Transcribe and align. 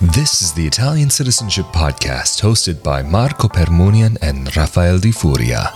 This 0.00 0.42
is 0.42 0.52
the 0.52 0.64
Italian 0.64 1.10
Citizenship 1.10 1.66
Podcast 1.66 2.40
hosted 2.40 2.84
by 2.84 3.02
Marco 3.02 3.48
Permunian 3.48 4.16
and 4.22 4.56
Rafael 4.56 5.00
Di 5.00 5.10
Furia. 5.10 5.72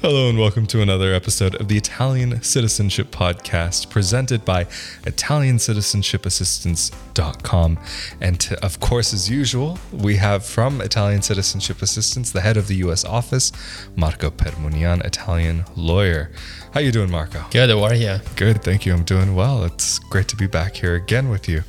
Hello, 0.00 0.28
and 0.28 0.38
welcome 0.38 0.64
to 0.66 0.80
another 0.80 1.12
episode 1.14 1.56
of 1.56 1.66
the 1.66 1.76
Italian 1.76 2.40
Citizenship 2.42 3.10
Podcast 3.10 3.90
presented 3.90 4.44
by 4.44 4.66
Italiancitizenship.assistance.com. 5.02 7.78
And 8.20 8.38
to, 8.38 8.64
of 8.64 8.78
course, 8.78 9.12
as 9.14 9.28
usual, 9.28 9.80
we 9.90 10.14
have 10.16 10.44
from 10.44 10.80
Italian 10.80 11.22
Citizenship 11.22 11.82
Assistance 11.82 12.30
the 12.30 12.42
head 12.42 12.56
of 12.56 12.68
the 12.68 12.76
U.S. 12.76 13.04
office, 13.04 13.50
Marco 13.96 14.30
Permunian, 14.30 15.04
Italian 15.04 15.64
lawyer. 15.74 16.30
How 16.72 16.78
are 16.80 16.84
you 16.84 16.92
doing, 16.92 17.10
Marco? 17.10 17.44
Good, 17.50 17.70
how 17.70 17.82
are 17.82 17.94
you? 17.94 18.18
Good, 18.36 18.62
thank 18.62 18.84
you. 18.84 18.92
I'm 18.92 19.04
doing 19.04 19.34
well. 19.34 19.64
It's 19.64 19.98
great 19.98 20.28
to 20.28 20.36
be 20.36 20.46
back 20.46 20.76
here 20.76 20.94
again 20.94 21.30
with 21.30 21.48
you. 21.48 21.64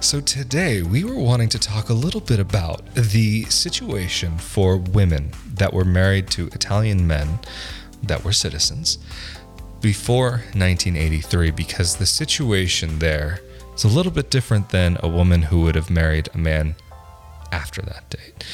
So 0.00 0.20
today 0.20 0.82
we 0.82 1.04
were 1.04 1.18
wanting 1.18 1.48
to 1.48 1.58
talk 1.58 1.88
a 1.88 1.94
little 1.94 2.20
bit 2.20 2.38
about 2.38 2.94
the 2.94 3.44
situation 3.44 4.36
for 4.38 4.76
women 4.76 5.32
that 5.54 5.72
were 5.72 5.84
married 5.84 6.28
to 6.32 6.46
Italian 6.48 7.06
men 7.06 7.38
that 8.02 8.22
were 8.22 8.32
citizens 8.32 8.98
before 9.80 10.42
1983 10.52 11.50
because 11.50 11.96
the 11.96 12.06
situation 12.06 12.98
there 12.98 13.40
is 13.74 13.84
a 13.84 13.88
little 13.88 14.12
bit 14.12 14.30
different 14.30 14.68
than 14.68 14.98
a 15.00 15.08
woman 15.08 15.42
who 15.42 15.62
would 15.62 15.74
have 15.74 15.90
married 15.90 16.28
a 16.34 16.38
man 16.38 16.76
after 17.50 17.80
that 17.82 18.08
date. 18.10 18.44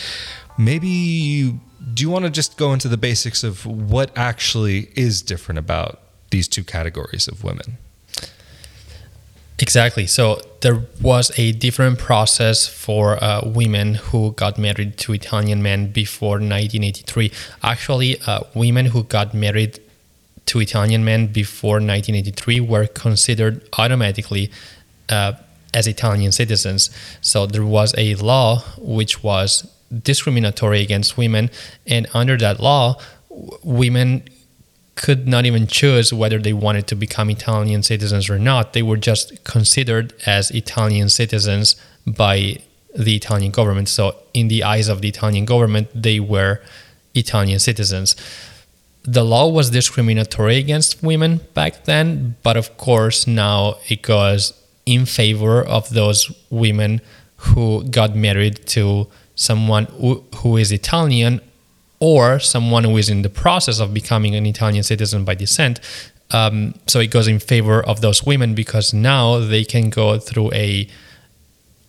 Maybe 0.57 0.89
you, 0.89 1.61
do 1.93 2.03
you 2.03 2.11
want 2.11 2.25
to 2.25 2.31
just 2.31 2.57
go 2.57 2.73
into 2.73 2.89
the 2.89 2.97
basics 2.97 3.43
of 3.43 3.67
what 3.67 4.17
actually 4.17 4.91
is 4.95 5.23
different 5.23 5.59
about 5.59 6.01
these 6.31 6.47
two 6.47 6.65
categories 6.65 7.27
of 7.29 7.43
women? 7.43 7.79
Exactly. 9.63 10.09
So 10.09 10.41
there 10.61 10.83
was 11.01 11.31
a 11.39 11.53
different 11.53 12.01
process 12.01 12.67
for 12.67 13.23
uh, 13.23 13.43
women 13.45 13.95
who 13.95 14.33
got 14.33 14.59
married 14.59 14.97
to 14.99 15.13
Italian 15.13 15.63
men 15.63 15.93
before 15.93 16.41
1983. 16.41 17.31
Actually, 17.63 18.21
uh, 18.27 18.41
women 18.55 18.87
who 18.87 19.05
got 19.05 19.33
married 19.35 19.79
to 20.47 20.59
Italian 20.59 21.05
men 21.05 21.29
before 21.29 21.75
1983 21.75 22.59
were 22.59 22.89
considered 22.89 23.63
automatically 23.79 24.51
uh, 25.09 25.35
as 25.73 25.87
Italian 25.87 26.33
citizens. 26.33 26.91
So 27.21 27.47
there 27.47 27.65
was 27.65 27.95
a 27.97 28.17
law 28.17 28.65
which 28.79 29.23
was 29.23 29.71
discriminatory 30.03 30.83
against 30.83 31.17
women, 31.17 31.51
and 31.87 32.09
under 32.15 32.37
that 32.39 32.59
law, 32.59 32.97
w- 33.31 33.59
women 33.63 34.25
could 34.95 35.27
not 35.27 35.47
even 35.47 35.67
choose 35.67 36.13
whether 36.13 36.39
they 36.39 36.53
wanted 36.53 36.87
to 36.89 36.95
become 36.95 37.31
Italian 37.31 37.83
citizens 37.83 38.29
or 38.29 38.39
not. 38.39 38.73
They 38.73 38.83
were 38.83 38.97
just 38.97 39.43
considered 39.45 40.13
as 40.27 40.51
Italian 40.51 41.09
citizens 41.09 41.77
by 42.07 42.59
the 42.95 43.17
Italian 43.17 43.53
government. 43.53 43.89
So, 43.89 44.17
in 44.35 44.49
the 44.49 44.63
eyes 44.63 44.89
of 44.89 45.01
the 45.01 45.09
Italian 45.09 45.45
government, 45.47 45.89
they 45.95 46.21
were 46.21 46.61
Italian 47.15 47.59
citizens. 47.59 48.15
The 49.05 49.25
law 49.25 49.49
was 49.49 49.71
discriminatory 49.71 50.59
against 50.59 51.03
women 51.03 51.41
back 51.55 51.85
then, 51.85 52.37
but 52.43 52.57
of 52.57 52.77
course, 52.77 53.27
now 53.27 53.79
it 53.89 54.03
goes 54.03 54.53
in 54.87 55.07
favor 55.07 55.63
of 55.63 55.91
those 55.91 56.31
women 56.51 57.01
who 57.37 57.83
got 57.85 58.15
married 58.15 58.67
to 58.67 59.09
someone 59.35 59.87
who, 60.37 60.57
is 60.57 60.71
Italian 60.71 61.41
or 62.03 62.41
someone 62.41 62.83
who 62.83 62.97
is 62.97 63.09
in 63.09 63.23
the 63.23 63.31
process 63.31 63.79
of 63.79 63.95
becoming 63.95 64.35
an 64.35 64.45
Italian 64.45 64.83
citizen 64.83 65.25
by 65.25 65.37
descent. 65.37 65.79
Um, 66.33 66.75
so 66.89 66.99
it 66.99 67.13
goes 67.13 67.29
in 67.29 67.39
favor 67.39 67.81
of 67.81 68.01
those 68.01 68.25
women 68.25 68.57
because 68.57 68.93
now 68.93 69.39
they 69.39 69.63
can 69.63 69.89
go 69.89 70.19
through 70.19 70.53
a 70.53 70.89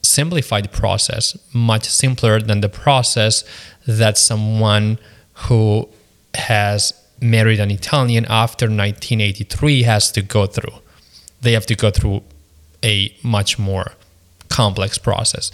simplified 0.03 0.71
process, 0.71 1.35
much 1.51 1.85
simpler 1.85 2.39
than 2.39 2.61
the 2.61 2.69
process 2.69 3.43
that 3.87 4.19
someone 4.19 4.99
who 5.47 5.89
has 6.35 6.93
married 7.19 7.59
an 7.59 7.71
Italian 7.71 8.25
after 8.25 8.65
1983 8.65 9.81
has 9.81 10.11
to 10.11 10.21
go 10.21 10.45
through. 10.45 10.77
They 11.41 11.53
have 11.53 11.65
to 11.65 11.75
go 11.75 11.89
through 11.89 12.21
a 12.83 13.15
much 13.23 13.57
more 13.57 13.93
complex 14.49 14.99
process. 14.99 15.51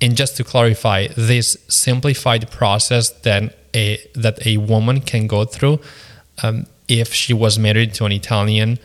And 0.00 0.16
just 0.16 0.38
to 0.38 0.44
clarify, 0.44 1.08
this 1.14 1.58
simplified 1.68 2.50
process 2.50 3.10
then 3.10 3.50
a, 3.74 3.98
that 4.14 4.46
a 4.46 4.56
woman 4.58 5.00
can 5.00 5.26
go 5.26 5.44
through 5.44 5.80
um, 6.42 6.66
if 6.88 7.12
she 7.12 7.32
was 7.32 7.58
married 7.58 7.94
to 7.94 8.04
an 8.04 8.12
Italian 8.12 8.78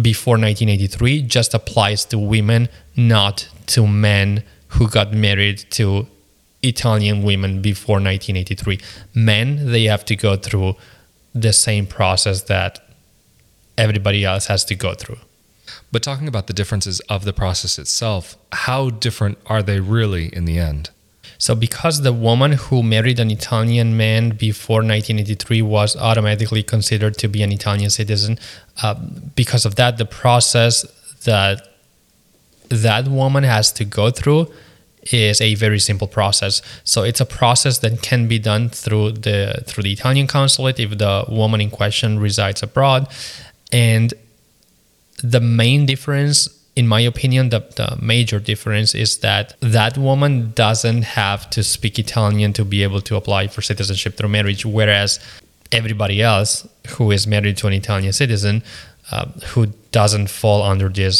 before 0.00 0.34
1983 0.34 1.22
just 1.22 1.54
applies 1.54 2.04
to 2.06 2.18
women, 2.18 2.68
not 2.96 3.48
to 3.66 3.86
men 3.86 4.44
who 4.68 4.88
got 4.88 5.12
married 5.12 5.58
to 5.70 6.06
Italian 6.62 7.22
women 7.22 7.60
before 7.60 7.94
1983. 7.94 8.78
Men, 9.14 9.72
they 9.72 9.84
have 9.84 10.04
to 10.06 10.16
go 10.16 10.36
through 10.36 10.76
the 11.34 11.52
same 11.52 11.86
process 11.86 12.42
that 12.42 12.80
everybody 13.78 14.24
else 14.24 14.46
has 14.46 14.64
to 14.66 14.74
go 14.74 14.94
through. 14.94 15.18
But 15.92 16.02
talking 16.02 16.28
about 16.28 16.46
the 16.46 16.52
differences 16.52 17.00
of 17.08 17.24
the 17.24 17.32
process 17.32 17.78
itself, 17.78 18.36
how 18.52 18.90
different 18.90 19.38
are 19.46 19.62
they 19.62 19.80
really 19.80 20.26
in 20.26 20.44
the 20.44 20.58
end? 20.58 20.90
So, 21.38 21.54
because 21.54 22.02
the 22.02 22.12
woman 22.12 22.52
who 22.52 22.82
married 22.82 23.18
an 23.18 23.30
Italian 23.30 23.96
man 23.96 24.30
before 24.30 24.78
1983 24.78 25.62
was 25.62 25.96
automatically 25.96 26.62
considered 26.62 27.16
to 27.18 27.28
be 27.28 27.42
an 27.42 27.52
Italian 27.52 27.90
citizen, 27.90 28.38
uh, 28.82 28.94
because 29.34 29.64
of 29.64 29.76
that, 29.76 29.98
the 29.98 30.04
process 30.04 30.84
that 31.24 31.66
that 32.68 33.08
woman 33.08 33.44
has 33.44 33.72
to 33.72 33.84
go 33.84 34.10
through 34.10 34.48
is 35.12 35.40
a 35.40 35.54
very 35.54 35.78
simple 35.78 36.06
process. 36.06 36.62
So 36.84 37.02
it's 37.02 37.20
a 37.20 37.26
process 37.26 37.78
that 37.78 38.02
can 38.02 38.28
be 38.28 38.38
done 38.38 38.68
through 38.68 39.12
the 39.12 39.62
through 39.66 39.82
the 39.82 39.92
Italian 39.92 40.26
consulate 40.26 40.78
if 40.78 40.98
the 40.98 41.24
woman 41.28 41.60
in 41.60 41.70
question 41.70 42.18
resides 42.18 42.62
abroad, 42.62 43.08
and 43.72 44.12
the 45.22 45.40
main 45.40 45.86
difference 45.86 46.48
in 46.80 46.88
my 46.88 47.02
opinion, 47.12 47.50
the, 47.50 47.60
the 47.80 47.98
major 48.00 48.38
difference 48.50 48.94
is 48.94 49.18
that 49.18 49.46
that 49.60 49.98
woman 49.98 50.52
doesn't 50.64 51.02
have 51.20 51.40
to 51.50 51.60
speak 51.62 51.98
Italian 51.98 52.54
to 52.54 52.64
be 52.64 52.82
able 52.82 53.02
to 53.02 53.16
apply 53.20 53.42
for 53.48 53.60
citizenship 53.60 54.16
through 54.16 54.30
marriage, 54.30 54.64
whereas 54.64 55.10
everybody 55.80 56.22
else 56.22 56.66
who 56.94 57.10
is 57.16 57.26
married 57.26 57.56
to 57.58 57.66
an 57.66 57.74
Italian 57.74 58.14
citizen 58.22 58.62
uh, 59.12 59.26
who 59.50 59.66
doesn't 59.92 60.28
fall 60.30 60.62
under 60.62 60.88
this 60.88 61.16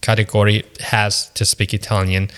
category 0.00 0.64
has 0.78 1.12
to 1.38 1.44
speak 1.44 1.74
Italian 1.74 2.30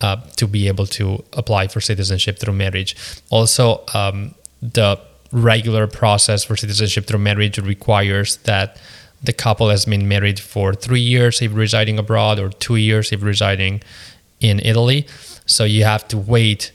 uh, 0.00 0.16
to 0.40 0.48
be 0.48 0.66
able 0.66 0.86
to 0.98 1.22
apply 1.40 1.68
for 1.68 1.80
citizenship 1.80 2.40
through 2.40 2.54
marriage. 2.54 2.90
Also, 3.30 3.84
um, 3.94 4.34
the 4.60 4.98
regular 5.30 5.86
process 5.86 6.42
for 6.42 6.56
citizenship 6.56 7.06
through 7.06 7.20
marriage 7.30 7.56
requires 7.58 8.30
that 8.50 8.80
the 9.22 9.32
couple 9.32 9.70
has 9.70 9.84
been 9.84 10.08
married 10.08 10.38
for 10.38 10.74
three 10.74 11.00
years 11.00 11.42
if 11.42 11.54
residing 11.54 11.98
abroad 11.98 12.38
or 12.38 12.50
two 12.50 12.76
years 12.76 13.12
if 13.12 13.22
residing 13.22 13.82
in 14.40 14.60
Italy. 14.60 15.06
So 15.46 15.64
you 15.64 15.84
have 15.84 16.06
to 16.08 16.18
wait 16.18 16.72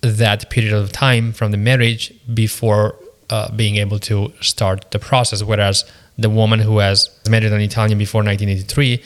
that 0.00 0.50
period 0.50 0.72
of 0.72 0.92
time 0.92 1.32
from 1.32 1.52
the 1.52 1.56
marriage 1.56 2.12
before 2.32 2.96
uh, 3.30 3.50
being 3.52 3.76
able 3.76 3.98
to 4.00 4.32
start 4.40 4.90
the 4.90 4.98
process. 4.98 5.42
Whereas 5.42 5.84
the 6.18 6.30
woman 6.30 6.60
who 6.60 6.78
has 6.78 7.10
married 7.28 7.52
an 7.52 7.60
Italian 7.60 7.98
before 7.98 8.22
1983 8.22 9.02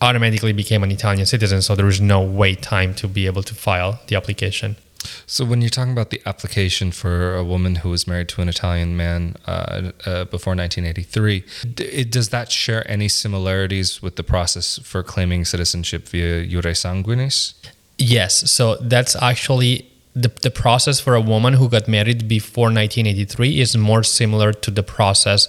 automatically 0.00 0.52
became 0.52 0.82
an 0.82 0.90
Italian 0.90 1.24
citizen, 1.24 1.62
so 1.62 1.74
there 1.74 1.88
is 1.88 2.00
no 2.00 2.20
wait 2.20 2.60
time 2.62 2.94
to 2.94 3.08
be 3.08 3.26
able 3.26 3.42
to 3.42 3.54
file 3.54 4.00
the 4.08 4.16
application. 4.16 4.76
So, 5.26 5.44
when 5.44 5.60
you're 5.60 5.70
talking 5.70 5.92
about 5.92 6.10
the 6.10 6.20
application 6.26 6.92
for 6.92 7.34
a 7.34 7.44
woman 7.44 7.76
who 7.76 7.90
was 7.90 8.06
married 8.06 8.28
to 8.30 8.42
an 8.42 8.48
Italian 8.48 8.96
man 8.96 9.36
uh, 9.46 9.92
uh, 10.06 10.24
before 10.24 10.54
1983, 10.54 11.44
d- 11.74 12.04
does 12.04 12.30
that 12.30 12.50
share 12.50 12.88
any 12.90 13.08
similarities 13.08 14.02
with 14.02 14.16
the 14.16 14.24
process 14.24 14.78
for 14.82 15.02
claiming 15.02 15.44
citizenship 15.44 16.08
via 16.08 16.46
Iure 16.46 16.74
Sanguinis? 16.74 17.54
Yes. 17.98 18.50
So, 18.50 18.76
that's 18.76 19.16
actually 19.16 19.90
the, 20.14 20.30
the 20.42 20.50
process 20.50 21.00
for 21.00 21.14
a 21.14 21.20
woman 21.20 21.54
who 21.54 21.68
got 21.68 21.88
married 21.88 22.28
before 22.28 22.66
1983 22.66 23.60
is 23.60 23.76
more 23.76 24.02
similar 24.02 24.52
to 24.52 24.70
the 24.70 24.82
process 24.82 25.48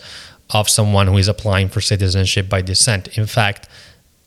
of 0.51 0.69
someone 0.69 1.07
who 1.07 1.17
is 1.17 1.27
applying 1.27 1.69
for 1.69 1.81
citizenship 1.81 2.49
by 2.49 2.61
descent. 2.61 3.17
In 3.17 3.25
fact, 3.25 3.67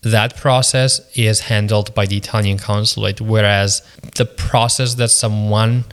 that 0.02 0.36
process 0.36 1.00
is 1.16 1.40
handled 1.40 1.94
by 1.94 2.06
the 2.06 2.16
Italian 2.16 2.58
consulate, 2.58 3.20
whereas 3.20 3.82
the 4.16 4.24
process 4.24 4.94
that 4.94 5.08
someone 5.08 5.84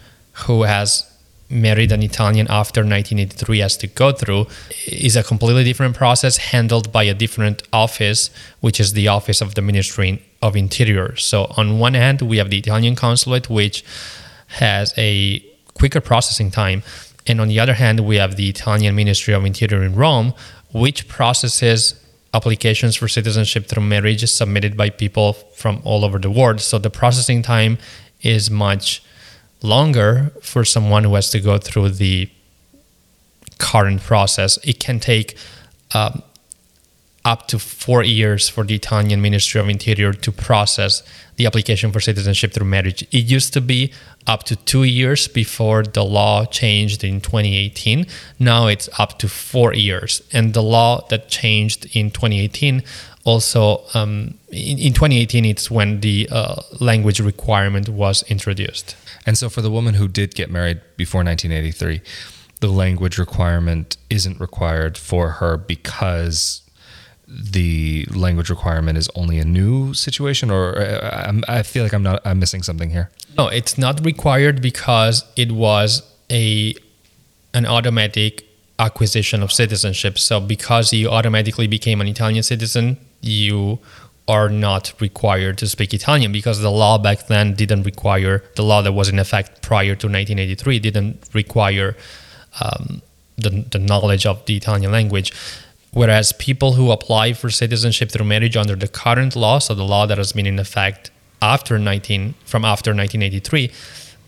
who 0.45 0.63
has 0.63 1.11
married 1.49 1.91
an 1.91 2.01
Italian 2.01 2.47
after 2.49 2.81
1983 2.81 3.59
has 3.59 3.77
to 3.77 3.87
go 3.87 4.11
through 4.11 4.47
is 4.87 5.15
a 5.15 5.23
completely 5.23 5.63
different 5.63 5.95
process 5.95 6.37
handled 6.37 6.91
by 6.91 7.03
a 7.03 7.13
different 7.13 7.63
office, 7.71 8.29
which 8.61 8.79
is 8.79 8.93
the 8.93 9.07
office 9.07 9.41
of 9.41 9.55
the 9.55 9.61
Ministry 9.61 10.23
of 10.41 10.55
Interior. 10.55 11.15
So, 11.15 11.45
on 11.57 11.79
one 11.79 11.93
hand, 11.93 12.21
we 12.21 12.37
have 12.37 12.49
the 12.49 12.57
Italian 12.57 12.95
consulate, 12.95 13.49
which 13.49 13.83
has 14.47 14.93
a 14.97 15.39
quicker 15.73 16.01
processing 16.01 16.51
time. 16.51 16.83
And 17.27 17.41
on 17.41 17.47
the 17.47 17.59
other 17.59 17.73
hand, 17.73 18.01
we 18.01 18.17
have 18.17 18.35
the 18.35 18.49
Italian 18.49 18.95
Ministry 18.95 19.33
of 19.33 19.45
Interior 19.45 19.83
in 19.83 19.95
Rome, 19.95 20.33
which 20.73 21.07
processes 21.07 21.99
applications 22.35 22.95
for 22.95 23.07
citizenship 23.07 23.67
through 23.67 23.83
marriage 23.83 24.23
submitted 24.29 24.75
by 24.75 24.89
people 24.89 25.33
from 25.33 25.81
all 25.83 26.03
over 26.05 26.19
the 26.19 26.29
world. 26.29 26.59
So 26.61 26.77
the 26.77 26.89
processing 26.89 27.41
time 27.41 27.77
is 28.21 28.51
much 28.51 29.03
longer 29.61 30.31
for 30.41 30.65
someone 30.65 31.03
who 31.05 31.15
has 31.15 31.29
to 31.31 31.39
go 31.39 31.57
through 31.57 31.89
the 31.89 32.29
current 33.57 34.01
process. 34.01 34.57
It 34.63 34.79
can 34.79 34.99
take 34.99 35.37
um, 35.93 36.21
up 37.25 37.47
to 37.47 37.57
four 37.57 38.03
years 38.03 38.47
for 38.47 38.63
the 38.63 38.75
Italian 38.75 39.21
Ministry 39.21 39.59
of 39.59 39.67
Interior 39.67 40.13
to 40.13 40.31
process 40.31 41.01
the 41.37 41.47
application 41.47 41.91
for 41.91 41.99
citizenship 41.99 42.53
through 42.53 42.67
marriage. 42.67 43.01
It 43.11 43.25
used 43.25 43.51
to 43.53 43.61
be 43.61 43.91
up 44.27 44.43
to 44.43 44.55
two 44.55 44.83
years 44.83 45.27
before 45.27 45.83
the 45.83 46.03
law 46.05 46.45
changed 46.45 47.03
in 47.03 47.19
2018. 47.19 48.05
Now 48.39 48.67
it's 48.67 48.87
up 48.99 49.17
to 49.19 49.27
four 49.27 49.73
years. 49.73 50.21
And 50.31 50.53
the 50.53 50.61
law 50.63 51.05
that 51.09 51.27
changed 51.27 51.87
in 51.95 52.11
2018 52.11 52.83
also, 53.25 53.81
um, 53.95 54.37
in, 54.49 54.77
in, 54.77 54.93
2018, 54.93 55.45
it's 55.45 55.71
when 55.71 56.01
the 56.01 56.29
uh, 56.31 56.61
language 56.79 57.19
requirement 57.19 57.89
was 57.89 58.21
introduced. 58.29 58.95
And 59.25 59.35
so, 59.35 59.49
for 59.49 59.63
the 59.63 59.71
woman 59.71 59.95
who 59.95 60.07
did 60.07 60.35
get 60.35 60.51
married 60.51 60.79
before 60.95 61.23
1983, 61.23 62.01
the 62.59 62.67
language 62.67 63.17
requirement 63.17 63.97
isn't 64.11 64.39
required 64.39 64.95
for 64.95 65.29
her 65.31 65.57
because 65.57 66.61
the 67.27 68.05
language 68.13 68.49
requirement 68.49 68.97
is 68.97 69.09
only 69.15 69.39
a 69.39 69.45
new 69.45 69.93
situation, 69.93 70.51
or 70.51 70.77
uh, 70.79 71.41
I 71.47 71.63
feel 71.63 71.83
like 71.83 71.93
I'm 71.93 72.03
not 72.03 72.21
I'm 72.25 72.39
missing 72.39 72.63
something 72.63 72.89
here. 72.89 73.09
No, 73.37 73.47
it's 73.47 73.77
not 73.77 74.05
required 74.05 74.61
because 74.61 75.23
it 75.35 75.51
was 75.51 76.03
a 76.31 76.75
an 77.53 77.65
automatic 77.65 78.45
acquisition 78.77 79.41
of 79.41 79.51
citizenship. 79.51 80.19
So 80.19 80.39
because 80.39 80.91
you 80.91 81.09
automatically 81.09 81.67
became 81.67 82.01
an 82.01 82.07
Italian 82.07 82.43
citizen, 82.43 82.97
you 83.21 83.79
are 84.27 84.49
not 84.49 84.93
required 84.99 85.57
to 85.59 85.67
speak 85.67 85.93
Italian 85.93 86.31
because 86.31 86.59
the 86.59 86.71
law 86.71 86.97
back 86.97 87.27
then 87.27 87.53
didn't 87.53 87.83
require 87.83 88.43
the 88.55 88.63
law 88.63 88.81
that 88.81 88.91
was 88.91 89.07
in 89.07 89.19
effect 89.19 89.61
prior 89.61 89.95
to 89.95 90.07
1983 90.07 90.79
didn't 90.79 91.29
require 91.33 91.95
um, 92.59 93.01
the, 93.37 93.65
the 93.71 93.79
knowledge 93.79 94.25
of 94.25 94.43
the 94.45 94.55
Italian 94.55 94.91
language. 94.91 95.31
Whereas 95.95 96.33
people 96.33 96.73
who 96.73 96.91
apply 96.91 97.31
for 97.31 97.49
citizenship 97.49 98.11
through 98.11 98.25
marriage 98.25 98.57
under 98.57 98.75
the 98.75 98.89
current 98.89 99.33
law, 99.33 99.59
so 99.59 99.73
the 99.73 99.85
law 99.85 100.05
that 100.05 100.17
has 100.17 100.33
been 100.33 100.45
in 100.45 100.59
effect 100.59 101.09
after 101.41 101.79
19 101.79 102.33
from 102.43 102.65
after 102.65 102.89
1983, 102.91 103.71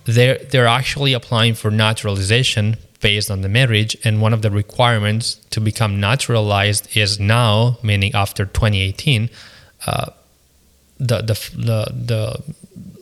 they're 0.06 0.38
they're 0.38 0.66
actually 0.66 1.12
applying 1.12 1.56
for 1.56 1.69
naturalization 1.69 2.78
based 3.02 3.30
on 3.30 3.42
the 3.42 3.50
marriage, 3.50 3.98
and 4.06 4.22
one 4.22 4.31
of 4.31 4.44
the 4.44 4.50
requirements 4.50 5.36
to 5.50 5.60
become 5.60 6.00
naturalized 6.00 6.96
is 6.96 7.19
now, 7.19 7.78
meaning 7.84 8.14
after 8.14 8.46
2018, 8.46 9.30
uh, 9.88 10.06
the, 11.00 11.18
the 11.18 11.36
the 11.54 11.80
the 12.12 12.54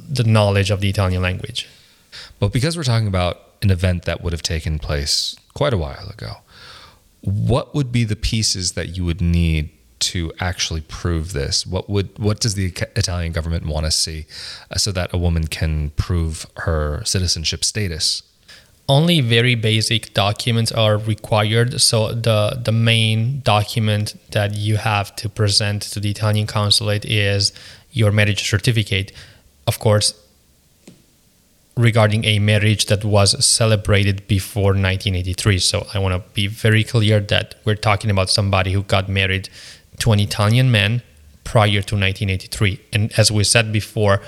the 0.10 0.24
knowledge 0.24 0.72
of 0.72 0.82
the 0.82 0.90
Italian 0.90 1.22
language. 1.22 1.70
But 2.40 2.52
because 2.52 2.76
we're 2.76 2.84
talking 2.84 3.08
about 3.08 3.42
an 3.62 3.70
event 3.70 4.06
that 4.06 4.22
would 4.22 4.34
have 4.34 4.42
taken 4.42 4.80
place 4.80 5.36
quite 5.54 5.72
a 5.72 5.78
while 5.78 6.10
ago, 6.10 6.38
what 7.26 7.74
would 7.74 7.92
be 7.92 8.04
the 8.04 8.16
pieces 8.16 8.74
that 8.74 8.96
you 8.96 9.04
would 9.04 9.22
need 9.22 9.70
to 10.00 10.32
actually 10.40 10.82
prove 10.82 11.34
this? 11.34 11.66
What 11.66 11.90
would 11.90 12.18
what 12.20 12.40
does 12.40 12.54
the 12.56 12.66
Italian 12.96 13.32
government 13.32 13.66
want 13.66 13.86
to 13.86 13.92
see 13.92 14.26
uh, 14.70 14.78
so 14.78 14.92
that 14.92 15.14
a 15.14 15.18
woman 15.18 15.48
can 15.48 15.90
prove 15.92 16.46
her 16.58 17.02
citizenship 17.06 17.64
status? 17.64 18.22
Only 18.88 19.20
very 19.22 19.56
basic 19.56 20.14
documents 20.14 20.72
are 20.72 20.98
required. 20.98 21.82
So 21.82 22.12
the 22.12 22.62
the 22.64 22.72
main 22.72 23.42
document 23.42 24.16
that 24.32 24.56
you 24.56 24.78
have 24.78 25.16
to 25.18 25.30
present 25.30 25.82
to 25.94 26.00
the 26.00 26.12
Italian 26.12 26.46
consulate 26.46 27.06
is 27.06 27.52
your 27.92 28.12
marriage 28.12 28.48
certificate. 28.48 29.12
Of 29.66 29.80
course, 29.80 30.14
regarding 31.78 32.24
a 32.24 32.40
marriage 32.40 32.86
that 32.86 33.04
was 33.04 33.44
celebrated 33.46 34.28
before 34.28 34.72
1983. 34.72 35.60
So 35.60 35.88
I 35.94 36.00
want 36.00 36.14
to 36.14 36.30
be 36.34 36.48
very 36.48 36.84
clear 36.84 37.20
that 37.20 37.56
we're 37.66 37.76
talking 37.76 38.10
about 38.10 38.30
somebody 38.30 38.72
who 38.72 38.84
got 38.84 39.10
married 39.10 39.50
to 40.00 40.12
an 40.12 40.20
Italian 40.20 40.72
man 40.72 41.02
prior 41.44 41.82
to 41.82 41.96
1983. 41.96 42.80
And 42.94 43.12
as 43.18 43.32
we 43.32 43.44
said 43.44 43.74
before, 43.74 44.22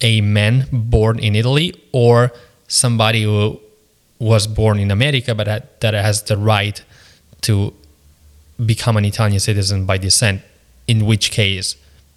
a 0.00 0.20
man 0.20 0.66
born 0.72 1.18
in 1.18 1.36
Italy 1.36 1.74
or 1.92 2.32
somebody 2.66 3.22
who 3.22 3.60
was 4.18 4.46
born 4.46 4.78
in 4.78 4.90
America 4.90 5.34
but 5.34 5.80
that 5.80 5.94
has 5.94 6.22
the 6.22 6.36
right 6.36 6.82
to 7.42 7.74
become 8.64 8.96
an 8.96 9.04
Italian 9.04 9.40
citizen 9.40 9.84
by 9.84 9.98
descent, 9.98 10.40
in 10.86 11.04
which 11.06 11.30
case 11.30 11.76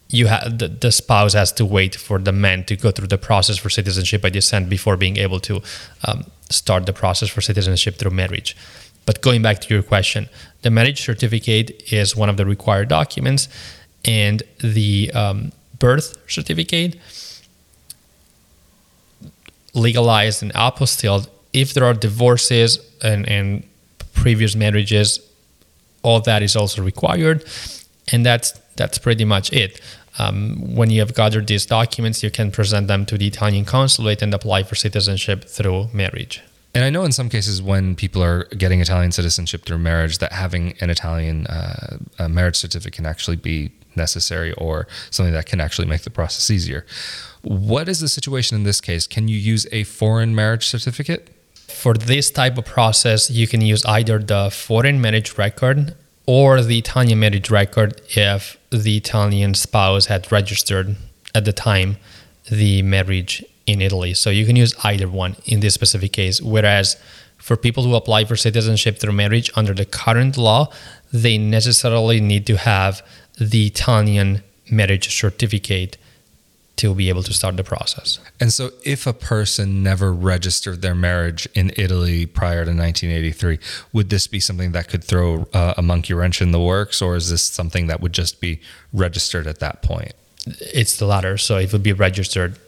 you 0.10 0.28
have 0.28 0.60
the, 0.60 0.68
the, 0.68 0.92
spouse 0.92 1.34
has 1.34 1.52
to 1.54 1.66
wait 1.66 1.96
for 1.96 2.19
the 2.19 2.31
man 2.31 2.63
to 2.66 2.75
go 2.75 2.92
through 2.92 3.07
the 3.07 3.18
process 3.18 3.57
for 3.57 3.69
citizenship 3.69 4.22
by 4.22 4.30
descent 4.30 4.69
before 4.69 4.98
being 4.98 5.18
able 5.18 5.40
to 5.40 5.62
um, 6.07 6.25
start 6.50 6.86
the 6.86 6.94
process 6.94 7.30
for 7.30 7.42
citizenship 7.42 7.96
through 7.96 8.12
marriage. 8.12 8.56
But 9.06 9.22
going 9.22 9.42
back 9.42 9.60
to 9.62 9.74
your 9.74 9.84
question, 9.84 10.30
the 10.62 10.72
marriage 10.72 11.02
certificate 11.02 11.92
is 11.92 12.16
one 12.16 12.30
of 12.30 12.38
the 12.38 12.46
required 12.46 12.88
documents, 12.88 13.48
and 14.04 14.44
the 14.60 15.12
um, 15.13 15.52
birth 15.80 16.18
certificate, 16.28 16.98
legalized 19.74 20.42
and 20.42 20.54
apostilled, 20.54 21.28
if 21.54 21.74
there 21.74 21.84
are 21.84 21.94
divorces 21.94 22.80
and, 23.04 23.28
and 23.28 23.63
previous 24.13 24.56
marriages, 24.56 25.19
all 26.04 26.19
that 26.22 26.44
is 26.44 26.56
also 26.56 26.84
required, 26.84 27.44
and 28.12 28.25
that's 28.25 28.60
that's 28.75 28.98
pretty 28.98 29.25
much 29.25 29.51
it. 29.54 29.81
Um, 30.18 30.75
when 30.75 30.89
you 30.89 31.00
have 31.01 31.13
gathered 31.13 31.48
these 31.48 31.66
documents, 31.66 32.24
you 32.24 32.31
can 32.31 32.51
present 32.51 32.88
them 32.88 33.06
to 33.07 33.18
the 33.18 33.27
Italian 33.27 33.66
consulate 33.66 34.22
and 34.22 34.33
apply 34.33 34.63
for 34.63 34.75
citizenship 34.75 35.45
through 35.45 35.89
marriage. 35.94 36.42
And 36.74 36.83
I 36.83 36.89
know 36.89 37.04
in 37.04 37.13
some 37.13 37.30
cases 37.30 37.62
when 37.62 37.95
people 37.95 38.22
are 38.22 38.45
getting 38.45 38.81
Italian 38.81 39.13
citizenship 39.13 39.66
through 39.66 39.77
marriage, 39.77 40.18
that 40.18 40.33
having 40.33 40.74
an 40.81 40.89
Italian 40.89 41.48
uh, 41.48 41.98
marriage 42.30 42.57
certificate 42.57 42.94
can 42.94 43.06
actually 43.06 43.38
be 43.38 43.72
necessary 43.95 44.51
or 44.54 44.88
something 45.10 45.33
that 45.33 45.45
can 45.45 45.62
actually 45.62 45.88
make 45.88 46.01
the 46.01 46.10
process 46.10 46.51
easier. 46.51 46.86
What 47.44 47.88
is 47.88 48.01
the 48.01 48.10
situation 48.10 48.57
in 48.57 48.63
this 48.63 48.81
case? 48.81 49.07
Can 49.07 49.30
you 49.30 49.38
use 49.38 49.66
a 49.71 49.86
foreign 49.86 50.36
marriage 50.36 50.68
certificate? 50.68 51.30
For 51.54 51.94
this 51.94 52.30
type 52.30 52.57
of 52.57 52.66
process, 52.66 53.31
you 53.31 53.48
can 53.48 53.62
use 53.62 53.86
either 53.86 54.19
the 54.19 54.50
foreign 54.50 55.00
marriage 55.00 55.38
record 55.38 55.95
or 56.25 56.62
the 56.62 56.77
Italian 56.77 57.19
marriage 57.19 57.50
record 57.50 58.01
if 58.10 58.57
the 58.72 58.98
Italian 58.98 59.54
spouse 59.54 60.07
had 60.07 60.31
registered 60.31 60.95
at 61.33 61.45
the 61.45 61.54
time 61.54 61.97
the 62.49 62.81
marriage 62.81 63.44
in 63.66 63.81
Italy. 63.81 64.14
So 64.14 64.30
you 64.30 64.45
can 64.45 64.56
use 64.56 64.73
either 64.83 65.07
one 65.07 65.35
in 65.45 65.59
this 65.59 65.73
specific 65.73 66.14
case. 66.14 66.42
Whereas 66.42 66.97
for 67.38 67.56
people 67.57 67.83
who 67.83 67.95
apply 67.95 68.26
for 68.26 68.35
citizenship 68.35 68.97
through 68.99 69.14
marriage 69.14 69.52
under 69.56 69.73
the 69.73 69.85
current 69.85 70.38
law, 70.38 70.71
they 71.11 71.38
necessarily 71.38 72.19
need 72.19 72.45
to 72.47 72.57
have 72.57 73.06
the 73.40 73.68
Italian 73.68 74.44
marriage 74.69 75.16
certificate 75.16 75.97
to 76.77 76.94
be 76.94 77.09
able 77.09 77.23
to 77.23 77.33
start 77.33 77.55
the 77.57 77.63
process. 77.63 78.19
And 78.39 78.51
so, 78.51 78.71
if 78.83 79.07
a 79.07 79.13
person 79.13 79.81
never 79.81 80.11
registered 80.11 80.81
their 80.81 80.95
marriage 80.95 81.47
in 81.53 81.71
Italy 81.77 82.25
prior 82.25 82.65
to 82.65 82.71
1983, 82.71 83.59
would 83.94 84.09
this 84.09 84.27
be 84.27 84.39
something 84.39 84.71
that 84.73 84.89
could 84.89 85.03
throw 85.03 85.47
uh, 85.53 85.75
a 85.77 85.81
monkey 85.81 86.13
wrench 86.13 86.41
in 86.41 86.51
the 86.51 86.59
works, 86.59 87.01
or 87.01 87.15
is 87.15 87.29
this 87.29 87.44
something 87.44 87.87
that 87.87 88.01
would 88.01 88.13
just 88.13 88.41
be 88.41 88.59
registered 88.91 89.47
at 89.47 89.59
that 89.59 89.81
point? 89.81 90.13
It's 90.45 90.97
the 90.97 91.05
latter. 91.05 91.37
So, 91.37 91.57
it 91.57 91.71
would 91.71 91.83
be 91.83 91.94
registered 91.94 92.59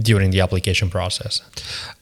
during 0.00 0.30
the 0.30 0.40
application 0.40 0.90
process. 0.90 1.40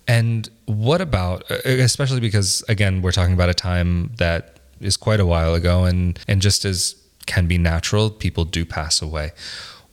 And 0.09 0.49
what 0.67 1.01
about, 1.01 1.49
uh, 1.51 1.57
especially 1.65 2.21
because, 2.21 2.65
again, 2.69 3.03
we're 3.03 3.13
talking 3.13 3.35
about 3.35 3.49
a 3.49 3.55
time 3.55 4.13
that 4.17 4.59
is 4.81 4.97
quite 4.97 5.21
a 5.21 5.27
while 5.27 5.55
ago, 5.55 5.85
and, 5.85 6.19
and 6.27 6.43
just 6.43 6.65
as 6.65 6.97
can 7.27 7.47
be 7.47 7.59
natural, 7.59 8.11
people 8.11 8.45
do 8.45 8.65
pass 8.65 9.01
away 9.01 9.33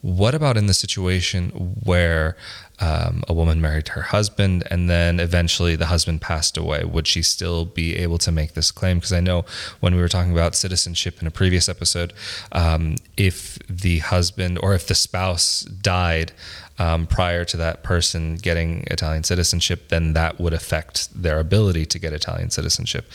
what 0.01 0.33
about 0.33 0.57
in 0.57 0.65
the 0.65 0.73
situation 0.73 1.49
where 1.83 2.35
um, 2.79 3.23
a 3.27 3.33
woman 3.33 3.61
married 3.61 3.89
her 3.89 4.01
husband 4.01 4.63
and 4.71 4.89
then 4.89 5.19
eventually 5.19 5.75
the 5.75 5.85
husband 5.85 6.21
passed 6.21 6.57
away? 6.57 6.83
Would 6.83 7.07
she 7.07 7.21
still 7.21 7.65
be 7.65 7.95
able 7.97 8.17
to 8.19 8.31
make 8.31 8.53
this 8.53 8.71
claim? 8.71 8.97
Because 8.97 9.13
I 9.13 9.19
know 9.19 9.45
when 9.79 9.93
we 9.93 10.01
were 10.01 10.07
talking 10.07 10.31
about 10.31 10.55
citizenship 10.55 11.21
in 11.21 11.27
a 11.27 11.31
previous 11.31 11.69
episode, 11.69 12.13
um, 12.51 12.95
if 13.15 13.59
the 13.69 13.99
husband 13.99 14.57
or 14.63 14.73
if 14.73 14.87
the 14.87 14.95
spouse 14.95 15.61
died 15.61 16.31
um, 16.79 17.05
prior 17.05 17.45
to 17.45 17.57
that 17.57 17.83
person 17.83 18.37
getting 18.37 18.83
Italian 18.87 19.23
citizenship, 19.23 19.89
then 19.89 20.13
that 20.13 20.39
would 20.39 20.53
affect 20.53 21.13
their 21.21 21.39
ability 21.39 21.85
to 21.85 21.99
get 21.99 22.11
Italian 22.11 22.49
citizenship. 22.49 23.05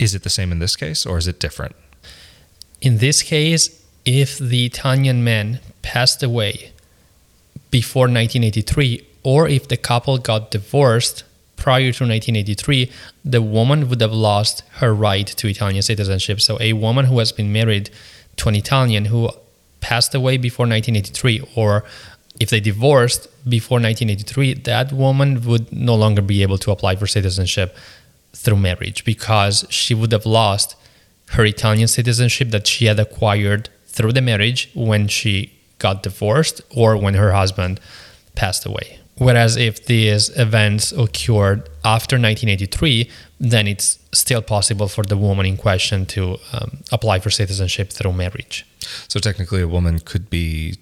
Is 0.00 0.16
it 0.16 0.24
the 0.24 0.30
same 0.30 0.50
in 0.50 0.58
this 0.58 0.74
case 0.74 1.06
or 1.06 1.18
is 1.18 1.28
it 1.28 1.38
different? 1.38 1.76
In 2.80 2.98
this 2.98 3.22
case, 3.22 3.81
if 4.04 4.38
the 4.38 4.66
Italian 4.66 5.22
man 5.22 5.60
passed 5.82 6.22
away 6.22 6.72
before 7.70 8.02
1983, 8.02 9.06
or 9.22 9.48
if 9.48 9.68
the 9.68 9.76
couple 9.76 10.18
got 10.18 10.50
divorced 10.50 11.24
prior 11.56 11.92
to 11.92 12.04
1983, 12.04 12.90
the 13.24 13.40
woman 13.40 13.88
would 13.88 14.00
have 14.00 14.12
lost 14.12 14.64
her 14.80 14.92
right 14.92 15.26
to 15.26 15.46
Italian 15.46 15.82
citizenship. 15.82 16.40
So, 16.40 16.58
a 16.60 16.72
woman 16.72 17.04
who 17.06 17.18
has 17.20 17.30
been 17.32 17.52
married 17.52 17.90
to 18.36 18.48
an 18.48 18.56
Italian 18.56 19.06
who 19.06 19.30
passed 19.80 20.14
away 20.14 20.36
before 20.38 20.66
1983, 20.66 21.42
or 21.54 21.84
if 22.40 22.50
they 22.50 22.60
divorced 22.60 23.28
before 23.48 23.76
1983, 23.76 24.54
that 24.64 24.92
woman 24.92 25.44
would 25.44 25.72
no 25.72 25.94
longer 25.94 26.22
be 26.22 26.42
able 26.42 26.58
to 26.58 26.70
apply 26.72 26.96
for 26.96 27.06
citizenship 27.06 27.76
through 28.32 28.56
marriage 28.56 29.04
because 29.04 29.64
she 29.68 29.94
would 29.94 30.10
have 30.10 30.26
lost 30.26 30.74
her 31.30 31.44
Italian 31.44 31.88
citizenship 31.88 32.50
that 32.50 32.66
she 32.66 32.86
had 32.86 32.98
acquired 32.98 33.68
through 33.92 34.12
the 34.12 34.22
marriage 34.22 34.70
when 34.74 35.08
she 35.08 35.52
got 35.78 36.02
divorced 36.02 36.60
or 36.70 36.96
when 36.96 37.14
her 37.14 37.32
husband 37.32 37.80
passed 38.34 38.64
away. 38.64 38.98
Whereas 39.16 39.56
if 39.56 39.86
these 39.86 40.30
events 40.36 40.90
occurred 40.92 41.68
after 41.84 42.16
1983, 42.16 43.10
then 43.38 43.68
it's 43.68 43.98
still 44.12 44.42
possible 44.42 44.88
for 44.88 45.04
the 45.04 45.16
woman 45.16 45.46
in 45.46 45.56
question 45.56 46.06
to 46.06 46.38
um, 46.52 46.78
apply 46.90 47.20
for 47.20 47.30
citizenship 47.30 47.90
through 47.90 48.14
marriage. 48.14 48.66
So 49.08 49.20
technically, 49.20 49.62
a 49.62 49.68
woman 49.68 50.00
could 50.00 50.30
be 50.30 50.76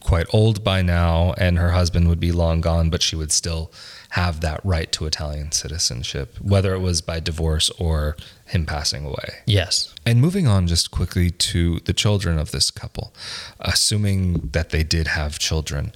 quite 0.00 0.26
old 0.32 0.62
by 0.62 0.82
now 0.82 1.32
and 1.38 1.58
her 1.58 1.70
husband 1.70 2.08
would 2.08 2.20
be 2.20 2.32
long 2.32 2.60
gone, 2.60 2.90
but 2.90 3.02
she 3.02 3.16
would 3.16 3.32
still 3.32 3.72
have 4.10 4.40
that 4.40 4.60
right 4.64 4.92
to 4.92 5.06
Italian 5.06 5.52
citizenship, 5.52 6.36
whether 6.40 6.74
it 6.74 6.78
was 6.78 7.00
by 7.00 7.18
divorce 7.20 7.70
or 7.78 8.16
him 8.46 8.66
passing 8.66 9.04
away. 9.04 9.42
Yes. 9.46 9.92
And 10.06 10.20
moving 10.20 10.46
on 10.46 10.66
just 10.66 10.90
quickly 10.90 11.30
to 11.30 11.80
the 11.80 11.92
children 11.92 12.38
of 12.38 12.50
this 12.50 12.70
couple, 12.70 13.14
assuming 13.58 14.50
that 14.52 14.70
they 14.70 14.84
did 14.84 15.08
have 15.08 15.38
children. 15.38 15.92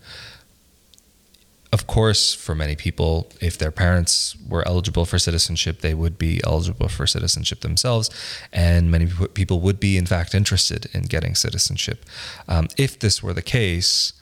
Of 1.71 1.87
course, 1.87 2.33
for 2.33 2.55
many 2.55 2.77
people, 2.77 3.31
if 3.43 3.59
their 3.59 3.71
parents 3.71 4.35
were 4.49 4.67
eligible 4.67 5.05
for 5.05 5.19
citizenship, 5.19 5.83
they 5.83 5.93
would 5.93 6.17
be 6.17 6.41
eligible 6.43 6.89
for 6.89 7.07
citizenship 7.07 7.61
themselves. 7.61 8.09
And 8.53 8.91
many 8.91 9.07
people 9.35 9.61
would 9.61 9.79
be, 9.79 9.99
in 9.99 10.07
fact, 10.07 10.35
interested 10.35 10.89
in 10.95 11.03
getting 11.03 11.35
citizenship. 11.35 12.07
Um, 12.49 12.69
if 12.79 12.99
this 12.99 13.23
were 13.23 13.35
the 13.35 13.43
case, 13.43 14.15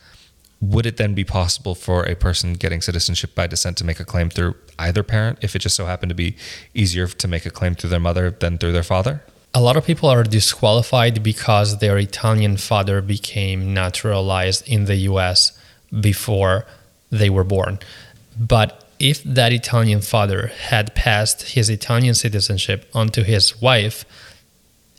would 0.60 0.86
it 0.86 0.96
then 0.96 1.14
be 1.14 1.22
possible 1.22 1.76
for 1.76 2.02
a 2.04 2.16
person 2.16 2.54
getting 2.54 2.80
citizenship 2.80 3.34
by 3.34 3.46
descent 3.46 3.76
to 3.78 3.84
make 3.84 4.00
a 4.00 4.04
claim 4.04 4.28
through 4.28 4.56
either 4.78 5.04
parent 5.04 5.38
if 5.42 5.54
it 5.54 5.60
just 5.60 5.76
so 5.76 5.86
happened 5.86 6.10
to 6.10 6.16
be 6.16 6.34
easier 6.74 7.06
to 7.06 7.28
make 7.28 7.46
a 7.46 7.50
claim 7.50 7.76
through 7.76 7.90
their 7.90 8.00
mother 8.00 8.30
than 8.30 8.58
through 8.58 8.72
their 8.72 8.82
father? 8.82 9.22
A 9.54 9.60
lot 9.60 9.76
of 9.76 9.86
people 9.86 10.08
are 10.08 10.24
disqualified 10.24 11.22
because 11.22 11.78
their 11.78 11.96
Italian 11.96 12.56
father 12.56 13.00
became 13.00 13.72
naturalized 13.72 14.66
in 14.68 14.86
the 14.86 14.96
US 15.10 15.52
before 16.00 16.66
they 17.10 17.30
were 17.30 17.44
born. 17.44 17.78
But 18.38 18.84
if 18.98 19.22
that 19.24 19.52
Italian 19.52 20.00
father 20.00 20.48
had 20.68 20.94
passed 20.94 21.50
his 21.54 21.68
Italian 21.68 22.14
citizenship 22.14 22.88
onto 22.94 23.22
his 23.22 23.60
wife, 23.60 24.04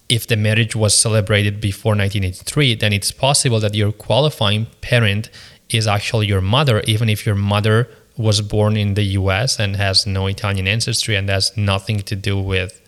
if 0.10 0.28
the 0.28 0.38
marriage 0.38 0.76
was 0.76 0.94
celebrated 0.94 1.60
before 1.60 1.92
1983, 1.92 2.76
then 2.76 2.94
it's 2.94 3.12
possible 3.12 3.60
that 3.60 3.76
your 3.76 3.92
qualifying 3.92 4.68
parent 4.82 5.30
is 5.70 5.88
actually 5.88 6.28
your 6.28 6.42
mother, 6.42 6.82
even 6.82 7.10
if 7.10 7.26
your 7.26 7.36
mother 7.36 7.90
was 8.16 8.42
born 8.42 8.78
in 8.78 8.94
the 8.94 9.04
US 9.04 9.60
and 9.60 9.76
has 9.76 10.08
no 10.08 10.28
Italian 10.28 10.68
ancestry 10.68 11.16
and 11.16 11.30
has 11.30 11.56
nothing 11.56 12.00
to 12.00 12.16
do 12.16 12.40
with 12.40 12.82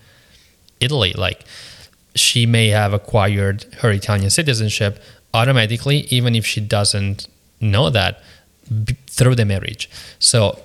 Italy. 0.80 1.12
Like 1.12 1.44
she 2.14 2.46
may 2.46 2.68
have 2.68 2.92
acquired 2.92 3.64
her 3.80 3.90
Italian 3.90 4.30
citizenship 4.30 5.02
automatically, 5.34 6.06
even 6.10 6.34
if 6.34 6.46
she 6.46 6.60
doesn't 6.60 7.28
know 7.60 7.90
that 7.90 8.22
through 9.16 9.34
the 9.34 9.44
marriage. 9.44 9.90
So 10.18 10.58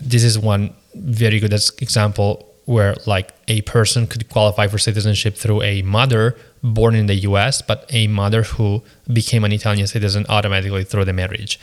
this 0.00 0.24
is 0.24 0.38
one 0.38 0.74
very 0.94 1.38
good 1.38 1.52
example 1.52 2.48
where 2.64 2.94
like 3.06 3.32
a 3.48 3.60
person 3.62 4.06
could 4.06 4.28
qualify 4.28 4.66
for 4.66 4.78
citizenship 4.78 5.36
through 5.36 5.62
a 5.62 5.82
mother 5.82 6.36
born 6.62 6.94
in 6.94 7.06
the 7.06 7.16
US, 7.30 7.60
but 7.60 7.86
a 7.90 8.06
mother 8.06 8.42
who 8.42 8.82
became 9.12 9.44
an 9.44 9.52
Italian 9.52 9.86
citizen 9.86 10.24
automatically 10.28 10.84
through 10.84 11.04
the 11.04 11.12
marriage. 11.12 11.58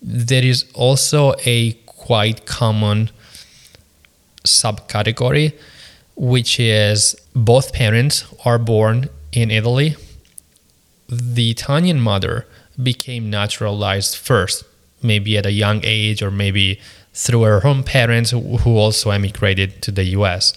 There 0.00 0.44
is 0.44 0.64
also 0.74 1.34
a 1.44 1.72
quite 1.86 2.46
common 2.46 3.10
subcategory, 4.44 5.54
which 6.16 6.60
is 6.60 7.16
both 7.34 7.72
parents 7.72 8.24
are 8.44 8.58
born 8.58 9.08
in 9.32 9.50
Italy. 9.50 9.96
The 11.08 11.50
Italian 11.50 12.00
mother 12.00 12.46
became 12.80 13.28
naturalized 13.28 14.16
first, 14.16 14.64
maybe 15.02 15.36
at 15.38 15.46
a 15.46 15.52
young 15.52 15.80
age 15.84 16.22
or 16.22 16.30
maybe 16.30 16.80
through 17.12 17.42
her 17.42 17.60
home 17.60 17.82
parents 17.82 18.30
who 18.30 18.76
also 18.76 19.10
emigrated 19.10 19.82
to 19.82 19.90
the 19.90 20.04
US. 20.04 20.52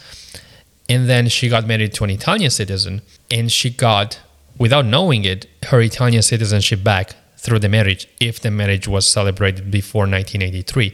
And 0.88 1.10
then 1.10 1.28
she 1.30 1.50
got 1.50 1.66
married 1.66 1.94
to 1.96 2.04
an 2.04 2.10
Italian 2.10 2.52
citizen 2.52 3.02
and 3.30 3.52
she 3.52 3.70
got, 3.70 4.20
without 4.58 4.86
knowing 4.86 5.26
it, 5.26 5.48
her 5.68 5.82
Italian 5.82 6.22
citizenship 6.22 6.84
back 6.84 7.16
through 7.38 7.60
the 7.60 7.70
marriage 7.70 8.08
if 8.20 8.40
the 8.40 8.52
marriage 8.52 8.88
was 8.88 9.08
celebrated 9.08 9.72
before 9.72 10.02
1983. 10.02 10.94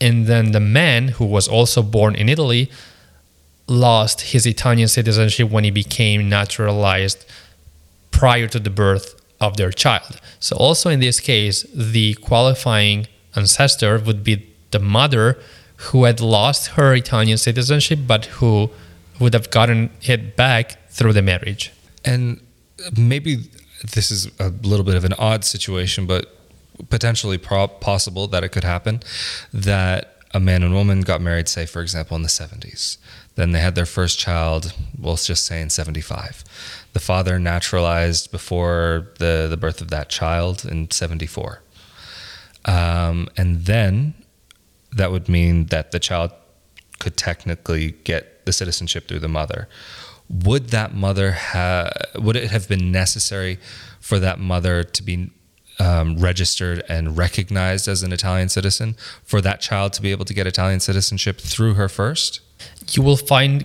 And 0.00 0.26
then 0.26 0.52
the 0.52 0.60
man, 0.60 1.08
who 1.08 1.24
was 1.24 1.48
also 1.48 1.82
born 1.82 2.14
in 2.14 2.28
Italy, 2.28 2.70
lost 3.66 4.20
his 4.32 4.44
Italian 4.46 4.88
citizenship 4.88 5.50
when 5.50 5.64
he 5.64 5.70
became 5.70 6.28
naturalized 6.28 7.24
prior 8.10 8.46
to 8.48 8.58
the 8.58 8.70
birth 8.70 9.15
of 9.40 9.56
their 9.56 9.70
child. 9.70 10.20
So, 10.40 10.56
also 10.56 10.90
in 10.90 11.00
this 11.00 11.20
case, 11.20 11.66
the 11.74 12.14
qualifying 12.14 13.06
ancestor 13.34 13.98
would 13.98 14.24
be 14.24 14.46
the 14.70 14.78
mother 14.78 15.38
who 15.76 16.04
had 16.04 16.20
lost 16.20 16.68
her 16.68 16.94
Italian 16.94 17.38
citizenship, 17.38 18.00
but 18.06 18.26
who 18.26 18.70
would 19.20 19.34
have 19.34 19.50
gotten 19.50 19.90
it 20.02 20.36
back 20.36 20.88
through 20.90 21.12
the 21.12 21.22
marriage. 21.22 21.72
And 22.04 22.40
maybe 22.96 23.50
this 23.94 24.10
is 24.10 24.30
a 24.38 24.48
little 24.62 24.84
bit 24.84 24.94
of 24.94 25.04
an 25.04 25.12
odd 25.18 25.44
situation, 25.44 26.06
but 26.06 26.34
potentially 26.88 27.38
pro- 27.38 27.68
possible 27.68 28.26
that 28.28 28.44
it 28.44 28.50
could 28.50 28.64
happen 28.64 29.00
that 29.52 30.16
a 30.32 30.40
man 30.40 30.62
and 30.62 30.74
woman 30.74 31.00
got 31.00 31.20
married, 31.20 31.48
say, 31.48 31.66
for 31.66 31.80
example, 31.82 32.16
in 32.16 32.22
the 32.22 32.28
70s. 32.28 32.98
Then 33.36 33.52
they 33.52 33.60
had 33.60 33.74
their 33.74 33.86
first 33.86 34.18
child, 34.18 34.74
well, 34.98 35.16
just 35.16 35.44
say 35.44 35.60
in 35.60 35.70
75. 35.70 36.42
The 36.94 37.00
father 37.00 37.38
naturalized 37.38 38.32
before 38.32 39.12
the, 39.18 39.46
the 39.48 39.56
birth 39.56 39.80
of 39.80 39.88
that 39.88 40.08
child 40.08 40.64
in 40.64 40.90
74. 40.90 41.62
Um, 42.64 43.28
and 43.36 43.66
then 43.66 44.14
that 44.92 45.12
would 45.12 45.28
mean 45.28 45.66
that 45.66 45.92
the 45.92 45.98
child 45.98 46.32
could 46.98 47.16
technically 47.16 47.92
get 48.04 48.44
the 48.46 48.52
citizenship 48.52 49.06
through 49.06 49.20
the 49.20 49.28
mother. 49.28 49.68
Would 50.28 50.70
that 50.70 50.94
mother 50.94 51.32
have? 51.32 51.92
Would 52.16 52.36
it 52.36 52.50
have 52.50 52.68
been 52.68 52.90
necessary 52.90 53.58
for 54.00 54.18
that 54.18 54.40
mother 54.40 54.82
to 54.82 55.02
be 55.02 55.30
um, 55.78 56.16
registered 56.16 56.82
and 56.88 57.16
recognized 57.16 57.86
as 57.86 58.02
an 58.02 58.12
Italian 58.12 58.48
citizen 58.48 58.96
for 59.22 59.40
that 59.42 59.60
child 59.60 59.92
to 59.92 60.02
be 60.02 60.10
able 60.10 60.24
to 60.24 60.34
get 60.34 60.46
Italian 60.46 60.80
citizenship 60.80 61.38
through 61.38 61.74
her 61.74 61.88
first? 61.88 62.40
You 62.92 63.02
will 63.02 63.16
find 63.16 63.64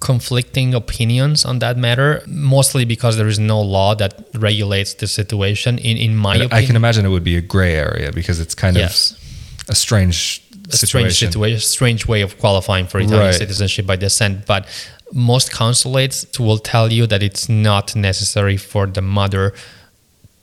conflicting 0.00 0.74
opinions 0.74 1.44
on 1.44 1.58
that 1.58 1.76
matter, 1.76 2.22
mostly 2.26 2.84
because 2.84 3.16
there 3.16 3.28
is 3.28 3.38
no 3.38 3.60
law 3.60 3.94
that 3.94 4.12
regulates 4.34 4.94
the 4.94 5.06
situation. 5.06 5.78
In 5.78 5.96
in 5.96 6.16
my 6.16 6.32
I, 6.32 6.34
opinion, 6.36 6.52
I 6.52 6.66
can 6.66 6.76
imagine 6.76 7.04
it 7.04 7.10
would 7.10 7.24
be 7.24 7.36
a 7.36 7.42
gray 7.42 7.74
area 7.74 8.10
because 8.12 8.40
it's 8.40 8.54
kind 8.54 8.76
yes. 8.76 9.12
of 9.12 9.68
a 9.68 9.74
strange 9.74 10.42
a 10.72 10.76
strange 10.76 11.18
situation, 11.18 11.60
strange 11.60 12.06
way 12.06 12.22
of 12.22 12.38
qualifying 12.38 12.86
for 12.86 13.00
Italian 13.00 13.26
Right. 13.26 13.34
citizenship 13.34 13.86
by 13.86 13.96
descent. 13.96 14.46
But 14.46 14.66
most 15.12 15.50
consulates 15.52 16.26
will 16.38 16.58
tell 16.58 16.92
you 16.92 17.06
that 17.08 17.22
it's 17.22 17.48
not 17.48 17.96
necessary 17.96 18.56
for 18.56 18.86
the 18.86 19.02
mother 19.02 19.52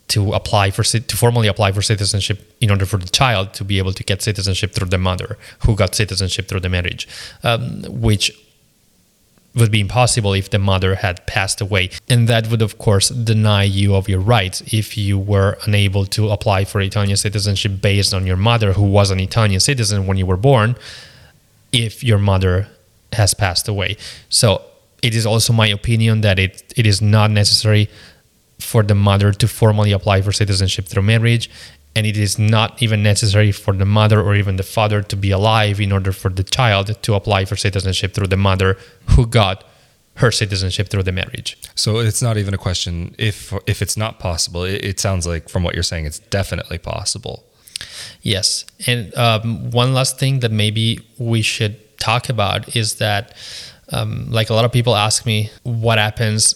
to 0.09 0.33
apply 0.33 0.71
for 0.71 0.83
to 0.83 1.17
formally 1.17 1.47
apply 1.47 1.71
for 1.71 1.81
citizenship 1.81 2.55
in 2.61 2.69
order 2.71 2.85
for 2.85 2.97
the 2.97 3.09
child 3.09 3.53
to 3.53 3.63
be 3.63 3.77
able 3.77 3.93
to 3.93 4.03
get 4.03 4.21
citizenship 4.21 4.71
through 4.73 4.87
the 4.87 4.97
mother 4.97 5.37
who 5.65 5.75
got 5.75 5.95
citizenship 5.95 6.47
through 6.47 6.61
the 6.61 6.69
marriage, 6.69 7.07
um, 7.43 7.83
which 7.89 8.31
would 9.55 9.71
be 9.71 9.79
impossible 9.79 10.33
if 10.33 10.49
the 10.49 10.59
mother 10.59 10.95
had 10.95 11.25
passed 11.25 11.59
away. 11.59 11.89
And 12.09 12.27
that 12.27 12.49
would, 12.49 12.61
of 12.61 12.77
course, 12.77 13.09
deny 13.09 13.63
you 13.63 13.95
of 13.95 14.07
your 14.07 14.19
rights 14.19 14.61
if 14.71 14.97
you 14.97 15.17
were 15.17 15.57
unable 15.65 16.05
to 16.05 16.29
apply 16.29 16.65
for 16.65 16.79
Italian 16.79 17.17
citizenship 17.17 17.81
based 17.81 18.13
on 18.13 18.27
your 18.27 18.37
mother, 18.37 18.73
who 18.73 18.83
was 18.83 19.09
an 19.09 19.19
Italian 19.19 19.59
citizen 19.59 20.05
when 20.05 20.17
you 20.17 20.25
were 20.25 20.37
born, 20.37 20.75
if 21.73 22.03
your 22.03 22.19
mother 22.19 22.67
has 23.13 23.33
passed 23.33 23.67
away. 23.67 23.97
So 24.29 24.61
it 25.01 25.15
is 25.15 25.25
also 25.25 25.53
my 25.53 25.67
opinion 25.67 26.21
that 26.21 26.39
it, 26.39 26.73
it 26.75 26.85
is 26.85 27.01
not 27.01 27.31
necessary 27.31 27.89
for 28.59 28.83
the 28.83 28.95
mother 28.95 29.31
to 29.31 29.47
formally 29.47 29.91
apply 29.91 30.21
for 30.21 30.31
citizenship 30.31 30.85
through 30.85 31.03
marriage. 31.03 31.49
And 31.95 32.05
it 32.05 32.17
is 32.17 32.37
not 32.37 32.81
even 32.81 33.01
necessary 33.01 33.51
for 33.51 33.73
the 33.73 33.85
mother 33.85 34.21
or 34.21 34.35
even 34.35 34.57
the 34.57 34.63
father 34.63 35.01
to 35.01 35.15
be 35.15 35.31
alive 35.31 35.81
in 35.81 35.91
order 35.91 36.11
for 36.11 36.29
the 36.29 36.43
child 36.43 37.01
to 37.01 37.13
apply 37.15 37.45
for 37.45 37.55
citizenship 37.55 38.13
through 38.13 38.27
the 38.27 38.37
mother 38.37 38.77
who 39.11 39.25
got 39.25 39.63
her 40.15 40.31
citizenship 40.31 40.89
through 40.89 41.03
the 41.03 41.11
marriage. 41.11 41.57
So 41.75 41.99
it's 41.99 42.21
not 42.21 42.37
even 42.37 42.53
a 42.53 42.57
question 42.57 43.15
if 43.17 43.53
if 43.65 43.81
it's 43.81 43.97
not 43.97 44.19
possible. 44.19 44.63
It, 44.63 44.83
it 44.83 44.99
sounds 44.99 45.25
like 45.27 45.49
from 45.49 45.63
what 45.63 45.73
you're 45.73 45.83
saying, 45.83 46.05
it's 46.05 46.19
definitely 46.19 46.77
possible. 46.77 47.43
Yes. 48.21 48.65
And 48.85 49.15
um, 49.15 49.71
one 49.71 49.93
last 49.93 50.19
thing 50.19 50.39
that 50.39 50.51
maybe 50.51 50.99
we 51.17 51.41
should 51.41 51.75
talk 51.99 52.29
about 52.29 52.75
is 52.75 52.95
that, 52.95 53.35
um, 53.91 54.29
like 54.31 54.49
a 54.49 54.53
lot 54.53 54.65
of 54.65 54.71
people 54.71 54.95
ask 54.95 55.25
me, 55.25 55.49
what 55.63 55.97
happens 55.97 56.55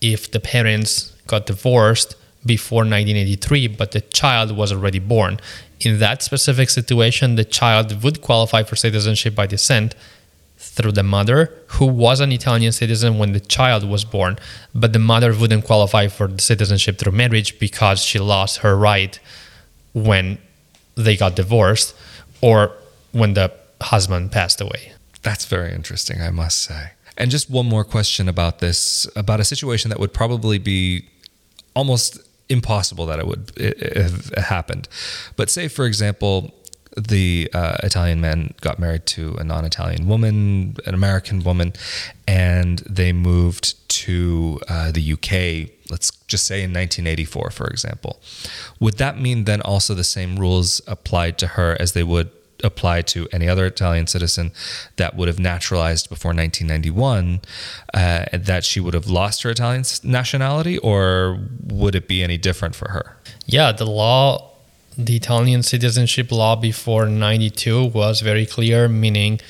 if 0.00 0.30
the 0.30 0.40
parents 0.40 1.14
got 1.28 1.46
divorced 1.46 2.16
before 2.44 2.80
1983, 2.80 3.68
but 3.68 3.92
the 3.92 4.00
child 4.00 4.56
was 4.56 4.72
already 4.72 4.98
born. 4.98 5.38
In 5.80 5.98
that 6.00 6.22
specific 6.22 6.70
situation, 6.70 7.36
the 7.36 7.44
child 7.44 8.02
would 8.02 8.20
qualify 8.20 8.62
for 8.64 8.74
citizenship 8.76 9.34
by 9.34 9.46
descent 9.46 9.94
through 10.58 10.92
the 10.92 11.04
mother, 11.04 11.52
who 11.68 11.86
was 11.86 12.20
an 12.20 12.32
Italian 12.32 12.72
citizen 12.72 13.18
when 13.18 13.32
the 13.32 13.40
child 13.40 13.88
was 13.88 14.04
born, 14.04 14.36
but 14.74 14.92
the 14.92 14.98
mother 14.98 15.32
wouldn't 15.32 15.64
qualify 15.64 16.08
for 16.08 16.26
the 16.26 16.42
citizenship 16.42 16.98
through 16.98 17.12
marriage 17.12 17.58
because 17.60 18.00
she 18.00 18.18
lost 18.18 18.58
her 18.58 18.76
right 18.76 19.20
when 19.92 20.38
they 20.96 21.16
got 21.16 21.36
divorced 21.36 21.94
or 22.40 22.72
when 23.12 23.34
the 23.34 23.52
husband 23.80 24.32
passed 24.32 24.60
away. 24.60 24.92
That's 25.22 25.44
very 25.46 25.72
interesting, 25.72 26.20
I 26.20 26.30
must 26.30 26.58
say. 26.60 26.90
And 27.16 27.30
just 27.30 27.50
one 27.50 27.66
more 27.66 27.84
question 27.84 28.28
about 28.28 28.60
this 28.60 29.08
about 29.16 29.40
a 29.40 29.44
situation 29.44 29.88
that 29.90 29.98
would 29.98 30.12
probably 30.12 30.58
be 30.58 31.04
almost 31.78 32.18
impossible 32.48 33.06
that 33.06 33.18
it 33.20 33.26
would 33.26 33.52
have 33.96 34.34
happened. 34.54 34.88
But 35.36 35.48
say, 35.48 35.68
for 35.68 35.86
example, 35.86 36.52
the 36.96 37.48
uh, 37.54 37.76
Italian 37.84 38.20
man 38.20 38.54
got 38.60 38.80
married 38.80 39.06
to 39.06 39.36
a 39.38 39.44
non 39.44 39.64
Italian 39.64 40.08
woman, 40.08 40.76
an 40.86 40.94
American 40.94 41.44
woman, 41.44 41.72
and 42.26 42.80
they 42.80 43.12
moved 43.12 43.88
to 43.88 44.60
uh, 44.68 44.90
the 44.90 45.12
UK, 45.12 45.70
let's 45.90 46.10
just 46.26 46.46
say 46.46 46.58
in 46.64 46.70
1984, 46.70 47.50
for 47.50 47.68
example. 47.68 48.20
Would 48.80 48.98
that 48.98 49.20
mean 49.20 49.44
then 49.44 49.60
also 49.60 49.94
the 49.94 50.02
same 50.04 50.36
rules 50.36 50.82
applied 50.88 51.38
to 51.38 51.46
her 51.48 51.76
as 51.78 51.92
they 51.92 52.02
would 52.02 52.30
apply 52.64 53.02
to 53.02 53.28
any 53.32 53.48
other 53.48 53.66
Italian 53.66 54.06
citizen 54.06 54.52
that 54.96 55.16
would 55.16 55.28
have 55.28 55.38
naturalized 55.38 56.08
before 56.08 56.30
1991, 56.30 57.40
uh, 57.94 58.26
that 58.32 58.64
she 58.64 58.80
would 58.80 58.94
have 58.94 59.08
lost 59.08 59.42
her 59.42 59.50
Italian 59.50 59.84
nationality, 60.02 60.78
or 60.78 61.38
would 61.62 61.94
it 61.94 62.08
be 62.08 62.22
any 62.22 62.36
different 62.36 62.74
for 62.74 62.90
her? 62.90 63.16
Yeah, 63.46 63.72
the 63.72 63.86
law, 63.86 64.52
the 64.96 65.16
Italian 65.16 65.62
citizenship 65.62 66.32
law 66.32 66.56
before 66.56 67.06
92 67.06 67.86
was 67.86 68.20
very 68.20 68.46
clear, 68.46 68.88
meaning 68.88 69.40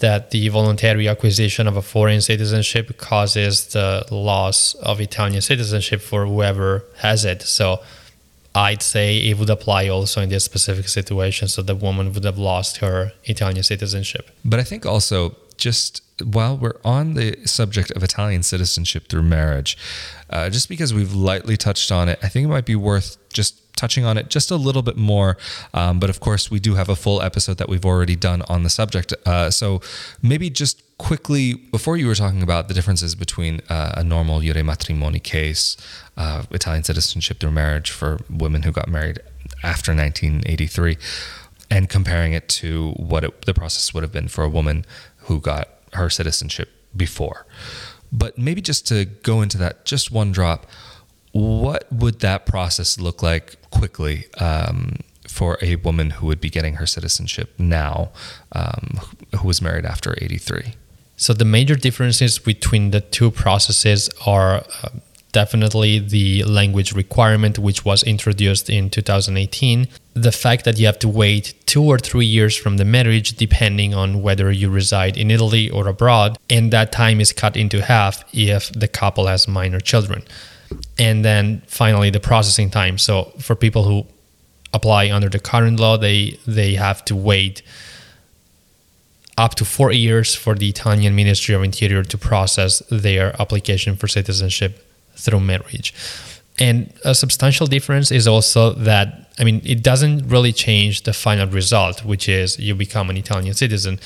that 0.00 0.30
the 0.30 0.48
voluntary 0.48 1.08
acquisition 1.08 1.66
of 1.66 1.76
a 1.76 1.82
foreign 1.82 2.20
citizenship 2.20 2.98
causes 2.98 3.68
the 3.68 4.04
loss 4.10 4.74
of 4.74 5.00
Italian 5.00 5.40
citizenship 5.40 6.00
for 6.00 6.26
whoever 6.26 6.84
has 6.98 7.24
it. 7.24 7.42
So 7.42 7.80
I'd 8.54 8.82
say 8.82 9.16
it 9.18 9.38
would 9.38 9.50
apply 9.50 9.88
also 9.88 10.20
in 10.20 10.28
this 10.28 10.44
specific 10.44 10.88
situation. 10.88 11.48
So 11.48 11.62
the 11.62 11.74
woman 11.74 12.12
would 12.12 12.24
have 12.24 12.38
lost 12.38 12.78
her 12.78 13.12
Italian 13.24 13.62
citizenship. 13.62 14.30
But 14.44 14.60
I 14.60 14.62
think 14.62 14.86
also, 14.86 15.36
just 15.56 16.02
while 16.22 16.56
we're 16.56 16.78
on 16.84 17.14
the 17.14 17.36
subject 17.46 17.90
of 17.92 18.02
Italian 18.02 18.42
citizenship 18.42 19.08
through 19.08 19.22
marriage, 19.22 19.76
uh, 20.30 20.50
just 20.50 20.68
because 20.68 20.94
we've 20.94 21.12
lightly 21.12 21.56
touched 21.56 21.90
on 21.90 22.08
it, 22.08 22.18
I 22.22 22.28
think 22.28 22.44
it 22.44 22.48
might 22.48 22.66
be 22.66 22.76
worth 22.76 23.16
just 23.32 23.60
touching 23.76 24.04
on 24.04 24.16
it 24.16 24.30
just 24.30 24.52
a 24.52 24.56
little 24.56 24.82
bit 24.82 24.96
more. 24.96 25.36
Um, 25.72 25.98
but 25.98 26.08
of 26.08 26.20
course, 26.20 26.50
we 26.50 26.60
do 26.60 26.74
have 26.74 26.88
a 26.88 26.94
full 26.94 27.20
episode 27.20 27.58
that 27.58 27.68
we've 27.68 27.84
already 27.84 28.14
done 28.14 28.42
on 28.48 28.62
the 28.62 28.70
subject. 28.70 29.12
Uh, 29.26 29.50
so 29.50 29.80
maybe 30.22 30.48
just 30.48 30.83
quickly, 30.98 31.54
before 31.54 31.96
you 31.96 32.06
were 32.06 32.14
talking 32.14 32.42
about 32.42 32.68
the 32.68 32.74
differences 32.74 33.14
between 33.14 33.60
uh, 33.68 33.94
a 33.96 34.04
normal 34.04 34.40
Jure 34.40 34.62
Matrimonii 34.62 35.22
case, 35.22 35.76
uh, 36.16 36.44
Italian 36.50 36.84
citizenship 36.84 37.40
through 37.40 37.50
marriage 37.50 37.90
for 37.90 38.18
women 38.30 38.62
who 38.62 38.72
got 38.72 38.88
married 38.88 39.18
after 39.62 39.94
1983, 39.94 40.96
and 41.70 41.88
comparing 41.88 42.32
it 42.32 42.48
to 42.48 42.92
what 42.92 43.24
it, 43.24 43.42
the 43.42 43.54
process 43.54 43.92
would 43.92 44.02
have 44.02 44.12
been 44.12 44.28
for 44.28 44.44
a 44.44 44.48
woman 44.48 44.84
who 45.18 45.40
got 45.40 45.68
her 45.94 46.10
citizenship 46.10 46.70
before. 46.96 47.46
But 48.12 48.38
maybe 48.38 48.60
just 48.60 48.86
to 48.88 49.04
go 49.04 49.42
into 49.42 49.58
that 49.58 49.84
just 49.84 50.12
one 50.12 50.30
drop, 50.30 50.66
what 51.32 51.92
would 51.92 52.20
that 52.20 52.46
process 52.46 53.00
look 53.00 53.22
like 53.22 53.60
quickly 53.70 54.26
um, 54.38 54.98
for 55.26 55.58
a 55.60 55.76
woman 55.76 56.10
who 56.10 56.26
would 56.26 56.40
be 56.40 56.48
getting 56.48 56.74
her 56.74 56.86
citizenship 56.86 57.52
now, 57.58 58.12
um, 58.52 59.00
who 59.40 59.48
was 59.48 59.60
married 59.60 59.84
after 59.84 60.14
83? 60.18 60.74
So 61.16 61.32
the 61.32 61.44
major 61.44 61.76
differences 61.76 62.38
between 62.38 62.90
the 62.90 63.00
two 63.00 63.30
processes 63.30 64.10
are 64.26 64.64
uh, 64.82 64.88
definitely 65.32 65.98
the 65.98 66.44
language 66.44 66.92
requirement, 66.92 67.58
which 67.58 67.84
was 67.84 68.02
introduced 68.02 68.68
in 68.68 68.90
2018. 68.90 69.88
The 70.14 70.32
fact 70.32 70.64
that 70.64 70.78
you 70.78 70.86
have 70.86 70.98
to 71.00 71.08
wait 71.08 71.54
two 71.66 71.82
or 71.82 71.98
three 71.98 72.26
years 72.26 72.56
from 72.56 72.76
the 72.76 72.84
marriage, 72.84 73.36
depending 73.36 73.94
on 73.94 74.22
whether 74.22 74.50
you 74.50 74.70
reside 74.70 75.16
in 75.16 75.30
Italy 75.30 75.70
or 75.70 75.88
abroad, 75.88 76.38
and 76.50 76.72
that 76.72 76.92
time 76.92 77.20
is 77.20 77.32
cut 77.32 77.56
into 77.56 77.82
half 77.82 78.24
if 78.32 78.72
the 78.72 78.88
couple 78.88 79.26
has 79.26 79.48
minor 79.48 79.80
children 79.80 80.22
and 80.98 81.24
then 81.24 81.62
finally 81.66 82.10
the 82.10 82.20
processing 82.20 82.70
time. 82.70 82.98
So 82.98 83.32
for 83.38 83.54
people 83.54 83.84
who 83.84 84.06
apply 84.72 85.10
under 85.10 85.28
the 85.28 85.38
current 85.38 85.80
law, 85.80 85.96
they 85.96 86.38
they 86.46 86.74
have 86.74 87.04
to 87.06 87.16
wait 87.16 87.62
up 89.36 89.54
to 89.56 89.64
four 89.64 89.92
years 89.92 90.34
for 90.34 90.54
the 90.54 90.68
Italian 90.68 91.14
Ministry 91.14 91.54
of 91.54 91.62
Interior 91.62 92.02
to 92.04 92.18
process 92.18 92.82
their 92.90 93.40
application 93.40 93.96
for 93.96 94.06
citizenship 94.06 94.86
through 95.16 95.40
marriage. 95.40 95.94
And 96.58 96.92
a 97.04 97.14
substantial 97.14 97.66
difference 97.66 98.12
is 98.12 98.28
also 98.28 98.70
that, 98.74 99.30
I 99.40 99.44
mean, 99.44 99.60
it 99.64 99.82
doesn't 99.82 100.28
really 100.28 100.52
change 100.52 101.02
the 101.02 101.12
final 101.12 101.48
result, 101.48 102.04
which 102.04 102.28
is 102.28 102.58
you 102.60 102.76
become 102.76 103.10
an 103.10 103.16
Italian 103.16 103.54
citizen, 103.54 103.98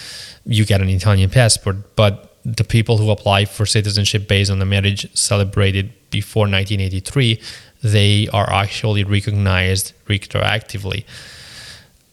you 0.46 0.64
get 0.64 0.80
an 0.80 0.88
Italian 0.88 1.28
passport, 1.28 1.94
but 1.94 2.36
the 2.44 2.64
people 2.64 2.96
who 2.96 3.10
apply 3.10 3.44
for 3.44 3.66
citizenship 3.66 4.26
based 4.26 4.50
on 4.50 4.58
the 4.58 4.64
marriage 4.64 5.06
celebrated 5.14 5.92
before 6.10 6.44
1983, 6.44 7.38
they 7.82 8.28
are 8.32 8.50
actually 8.50 9.04
recognized 9.04 9.92
retroactively. 10.06 11.04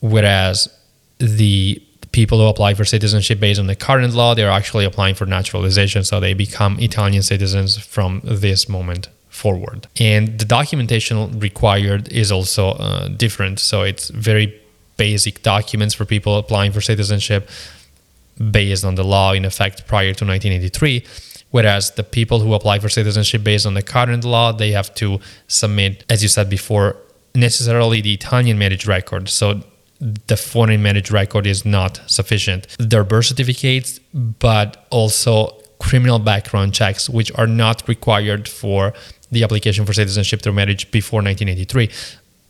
Whereas 0.00 0.68
the 1.18 1.82
people 2.16 2.38
who 2.38 2.46
apply 2.46 2.72
for 2.72 2.84
citizenship 2.96 3.38
based 3.38 3.60
on 3.60 3.66
the 3.66 3.76
current 3.88 4.14
law, 4.14 4.34
they're 4.34 4.56
actually 4.60 4.86
applying 4.86 5.14
for 5.14 5.26
naturalization. 5.26 6.02
So 6.02 6.18
they 6.18 6.32
become 6.32 6.72
Italian 6.80 7.22
citizens 7.22 7.76
from 7.94 8.22
this 8.24 8.60
moment 8.76 9.04
forward. 9.28 9.86
And 10.00 10.22
the 10.40 10.46
documentation 10.46 11.16
required 11.48 12.04
is 12.22 12.32
also 12.32 12.64
uh, 12.70 13.08
different. 13.08 13.60
So 13.70 13.82
it's 13.82 14.08
very 14.08 14.46
basic 14.96 15.42
documents 15.42 15.94
for 15.94 16.06
people 16.06 16.32
applying 16.38 16.72
for 16.72 16.80
citizenship 16.80 17.42
based 18.60 18.84
on 18.88 18.94
the 18.94 19.04
law 19.04 19.28
in 19.38 19.44
effect 19.44 19.86
prior 19.86 20.12
to 20.18 20.24
1983 20.24 21.04
whereas 21.50 21.92
the 21.92 22.02
people 22.18 22.38
who 22.40 22.52
apply 22.54 22.78
for 22.78 22.88
citizenship 23.00 23.42
based 23.42 23.66
on 23.66 23.74
the 23.74 23.82
current 23.82 24.24
law 24.24 24.52
they 24.52 24.72
have 24.72 24.90
to 24.94 25.18
submit 25.48 26.04
as 26.10 26.22
you 26.22 26.28
said 26.28 26.48
before 26.50 26.96
necessarily 27.34 27.98
the 28.02 28.12
italian 28.12 28.58
marriage 28.58 28.86
record 28.86 29.28
so 29.28 29.62
the 30.00 30.36
foreign 30.36 30.82
marriage 30.82 31.10
record 31.10 31.46
is 31.46 31.64
not 31.64 32.00
sufficient. 32.06 32.66
Their 32.78 33.04
birth 33.04 33.26
certificates 33.26 33.98
but 34.14 34.86
also 34.90 35.58
criminal 35.78 36.18
background 36.18 36.74
checks 36.74 37.08
which 37.08 37.30
are 37.34 37.46
not 37.46 37.86
required 37.88 38.48
for 38.48 38.94
the 39.30 39.42
application 39.42 39.84
for 39.84 39.92
citizenship 39.92 40.40
through 40.40 40.52
marriage 40.52 40.90
before 40.90 41.18
1983 41.18 41.90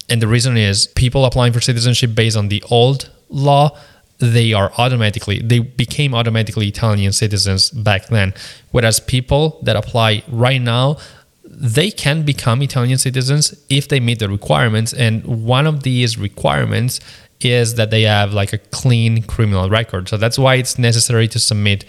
and 0.09 0.23
the 0.23 0.29
reason 0.29 0.57
is 0.57 0.87
people 0.89 1.25
applying 1.25 1.53
for 1.53 1.61
citizenship 1.61 2.15
based 2.15 2.37
on 2.37 2.49
the 2.49 2.63
old 2.71 3.11
law 3.29 3.77
they 4.19 4.53
are 4.53 4.73
automatically 4.79 5.41
they 5.41 5.59
became 5.59 6.15
automatically 6.15 6.69
Italian 6.69 7.13
citizens 7.13 7.71
back 7.71 8.07
then. 8.07 8.33
Whereas 8.71 8.99
people 8.99 9.59
that 9.63 9.77
apply 9.77 10.23
right 10.29 10.61
now 10.61 10.97
they 11.45 11.91
can 11.91 12.23
become 12.23 12.61
Italian 12.63 12.99
citizens 12.99 13.55
if 13.69 13.89
they 13.89 14.01
meet 14.01 14.19
the 14.19 14.29
requirements. 14.29 14.93
And 14.93 15.25
one 15.25 15.67
of 15.67 15.83
these 15.83 16.19
requirements 16.19 17.01
is 17.40 17.75
that 17.75 17.90
they 17.90 18.03
have 18.03 18.33
like 18.33 18.53
a 18.53 18.59
clean 18.59 19.22
criminal 19.22 19.68
record 19.68 20.09
so 20.09 20.16
that's 20.16 20.38
why 20.38 20.55
it's 20.55 20.79
necessary 20.79 21.29
to 21.29 21.38
submit 21.38 21.85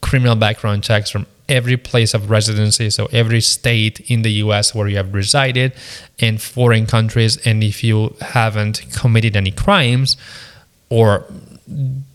criminal 0.00 0.36
background 0.36 0.82
checks 0.82 1.10
from 1.10 1.26
every 1.48 1.76
place 1.76 2.14
of 2.14 2.30
residency 2.30 2.90
so 2.90 3.06
every 3.12 3.40
state 3.40 4.00
in 4.10 4.22
the 4.22 4.32
US 4.44 4.74
where 4.74 4.88
you 4.88 4.96
have 4.96 5.14
resided 5.14 5.72
and 6.18 6.40
foreign 6.40 6.86
countries 6.86 7.36
and 7.46 7.62
if 7.62 7.84
you 7.84 8.16
haven't 8.20 8.84
committed 8.92 9.36
any 9.36 9.50
crimes 9.50 10.16
or 10.88 11.26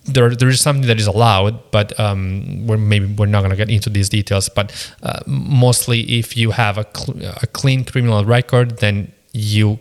there 0.05 0.33
there 0.35 0.49
is 0.49 0.61
something 0.61 0.87
that 0.87 0.99
is 0.99 1.07
allowed, 1.07 1.71
but 1.71 1.97
um, 1.99 2.65
we're 2.65 2.77
maybe 2.77 3.05
we're 3.05 3.25
not 3.25 3.41
going 3.41 3.51
to 3.51 3.57
get 3.57 3.69
into 3.69 3.89
these 3.89 4.09
details. 4.09 4.49
But 4.49 4.71
uh, 5.03 5.19
mostly, 5.27 6.01
if 6.19 6.35
you 6.37 6.51
have 6.51 6.77
a, 6.77 6.85
cl- 6.95 7.35
a 7.41 7.47
clean 7.47 7.83
criminal 7.83 8.25
record, 8.25 8.79
then 8.79 9.11
you 9.33 9.79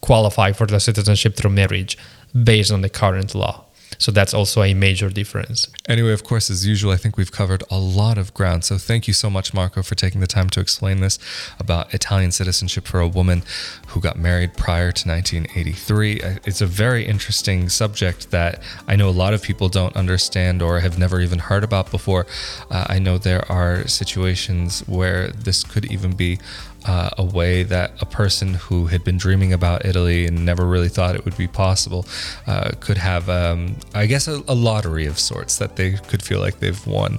qualify 0.00 0.52
for 0.52 0.66
the 0.66 0.80
citizenship 0.80 1.36
through 1.36 1.50
marriage 1.50 1.98
based 2.32 2.72
on 2.72 2.82
the 2.82 2.88
current 2.88 3.34
law. 3.34 3.64
So 3.98 4.10
that's 4.10 4.32
also 4.32 4.62
a 4.62 4.72
major 4.72 5.10
difference. 5.10 5.68
Anyway, 5.86 6.12
of 6.12 6.24
course, 6.24 6.48
as 6.48 6.66
usual, 6.66 6.90
I 6.90 6.96
think 6.96 7.18
we've 7.18 7.30
covered 7.30 7.62
a 7.70 7.78
lot 7.78 8.16
of 8.16 8.32
ground. 8.32 8.64
So 8.64 8.78
thank 8.78 9.06
you 9.06 9.12
so 9.12 9.28
much, 9.28 9.52
Marco, 9.52 9.82
for 9.82 9.94
taking 9.94 10.22
the 10.22 10.26
time 10.26 10.48
to 10.50 10.60
explain 10.60 11.00
this 11.00 11.18
about 11.58 11.92
Italian 11.92 12.32
citizenship 12.32 12.86
for 12.86 13.00
a 13.00 13.06
woman 13.08 13.42
who 13.88 14.00
got 14.00 14.18
married 14.18 14.56
prior 14.56 14.90
to 14.90 15.08
1983. 15.08 16.22
Uh, 16.22 16.34
It's 16.46 16.62
a 16.62 16.66
very 16.66 17.04
interesting 17.04 17.68
subject 17.68 18.30
that 18.30 18.62
I 18.88 18.96
know 18.96 19.08
a 19.08 19.18
lot 19.24 19.34
of 19.34 19.42
people 19.42 19.68
don't 19.68 19.94
understand 19.94 20.62
or 20.62 20.80
have 20.80 20.98
never 20.98 21.20
even 21.20 21.38
heard 21.38 21.62
about 21.62 21.90
before. 21.90 22.26
Uh, 22.70 22.86
I 22.88 22.98
know 22.98 23.18
there 23.18 23.44
are 23.52 23.86
situations 23.86 24.80
where 24.86 25.28
this 25.28 25.62
could 25.62 25.92
even 25.92 26.12
be 26.12 26.38
uh, 26.86 27.10
a 27.18 27.24
way 27.24 27.62
that 27.62 27.92
a 28.00 28.06
person 28.06 28.54
who 28.54 28.86
had 28.86 29.04
been 29.04 29.16
dreaming 29.16 29.52
about 29.52 29.84
Italy 29.84 30.26
and 30.26 30.44
never 30.44 30.66
really 30.66 30.88
thought 30.88 31.14
it 31.14 31.24
would 31.24 31.36
be 31.36 31.46
possible 31.46 32.06
uh, 32.46 32.70
could 32.80 32.98
have, 32.98 33.28
um, 33.28 33.76
I 33.94 34.06
guess, 34.06 34.28
a, 34.28 34.42
a 34.48 34.54
lottery 34.54 35.06
of 35.06 35.18
sorts 35.18 35.58
that 35.58 35.76
they 35.76 35.92
could 35.92 36.22
feel 36.22 36.40
like 36.40 36.60
they've 36.60 36.86
won. 36.86 37.18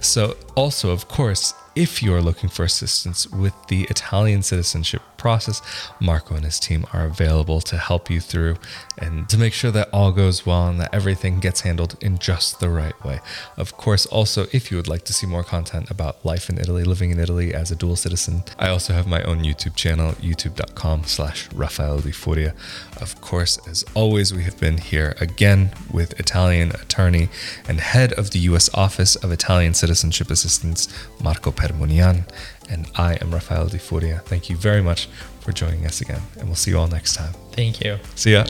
So, 0.00 0.36
also, 0.54 0.90
of 0.90 1.08
course, 1.08 1.54
if 1.74 2.02
you 2.02 2.14
are 2.14 2.20
looking 2.20 2.48
for 2.48 2.64
assistance 2.64 3.26
with 3.30 3.54
the 3.68 3.84
Italian 3.84 4.42
citizenship 4.42 5.02
process, 5.22 5.62
Marco 6.00 6.34
and 6.34 6.44
his 6.44 6.58
team 6.58 6.84
are 6.92 7.04
available 7.06 7.60
to 7.60 7.76
help 7.76 8.10
you 8.10 8.20
through 8.20 8.56
and 8.98 9.28
to 9.28 9.38
make 9.38 9.52
sure 9.52 9.70
that 9.70 9.88
all 9.92 10.10
goes 10.10 10.44
well 10.44 10.66
and 10.66 10.80
that 10.80 10.92
everything 10.92 11.38
gets 11.38 11.60
handled 11.60 11.96
in 12.00 12.18
just 12.18 12.58
the 12.58 12.68
right 12.68 12.98
way. 13.04 13.20
Of 13.56 13.76
course, 13.76 14.04
also, 14.06 14.46
if 14.52 14.70
you 14.70 14.76
would 14.76 14.88
like 14.88 15.04
to 15.04 15.12
see 15.12 15.26
more 15.26 15.44
content 15.44 15.90
about 15.90 16.24
life 16.24 16.50
in 16.50 16.58
Italy, 16.58 16.82
living 16.82 17.10
in 17.12 17.20
Italy 17.20 17.54
as 17.54 17.70
a 17.70 17.76
dual 17.76 17.96
citizen, 17.96 18.42
I 18.58 18.68
also 18.68 18.92
have 18.92 19.06
my 19.06 19.22
own 19.22 19.38
YouTube 19.44 19.76
channel, 19.76 20.12
youtube.com 20.28 21.04
slash 21.04 21.48
Rafael 21.52 22.00
Di 22.00 22.10
Furia. 22.10 22.52
Of 23.00 23.20
course, 23.20 23.58
as 23.68 23.84
always, 23.94 24.34
we 24.34 24.42
have 24.42 24.58
been 24.58 24.78
here 24.78 25.14
again 25.20 25.72
with 25.92 26.18
Italian 26.18 26.70
attorney 26.72 27.28
and 27.68 27.78
head 27.80 28.12
of 28.14 28.30
the 28.32 28.40
U.S. 28.50 28.68
Office 28.74 29.14
of 29.16 29.30
Italian 29.30 29.74
Citizenship 29.74 30.30
Assistance, 30.30 30.88
Marco 31.22 31.52
Permunian. 31.52 32.24
And 32.70 32.86
I 32.96 33.18
am 33.20 33.32
Rafael 33.32 33.68
Di 33.68 33.78
Furia. 33.78 34.20
Thank 34.24 34.48
you 34.48 34.56
very 34.56 34.82
much 34.82 35.08
for 35.40 35.52
joining 35.52 35.84
us 35.86 36.00
again, 36.00 36.22
and 36.38 36.46
we'll 36.46 36.56
see 36.56 36.70
you 36.70 36.78
all 36.78 36.88
next 36.88 37.14
time. 37.14 37.32
Thank 37.52 37.84
you. 37.84 37.98
See 38.14 38.32
ya. 38.32 38.44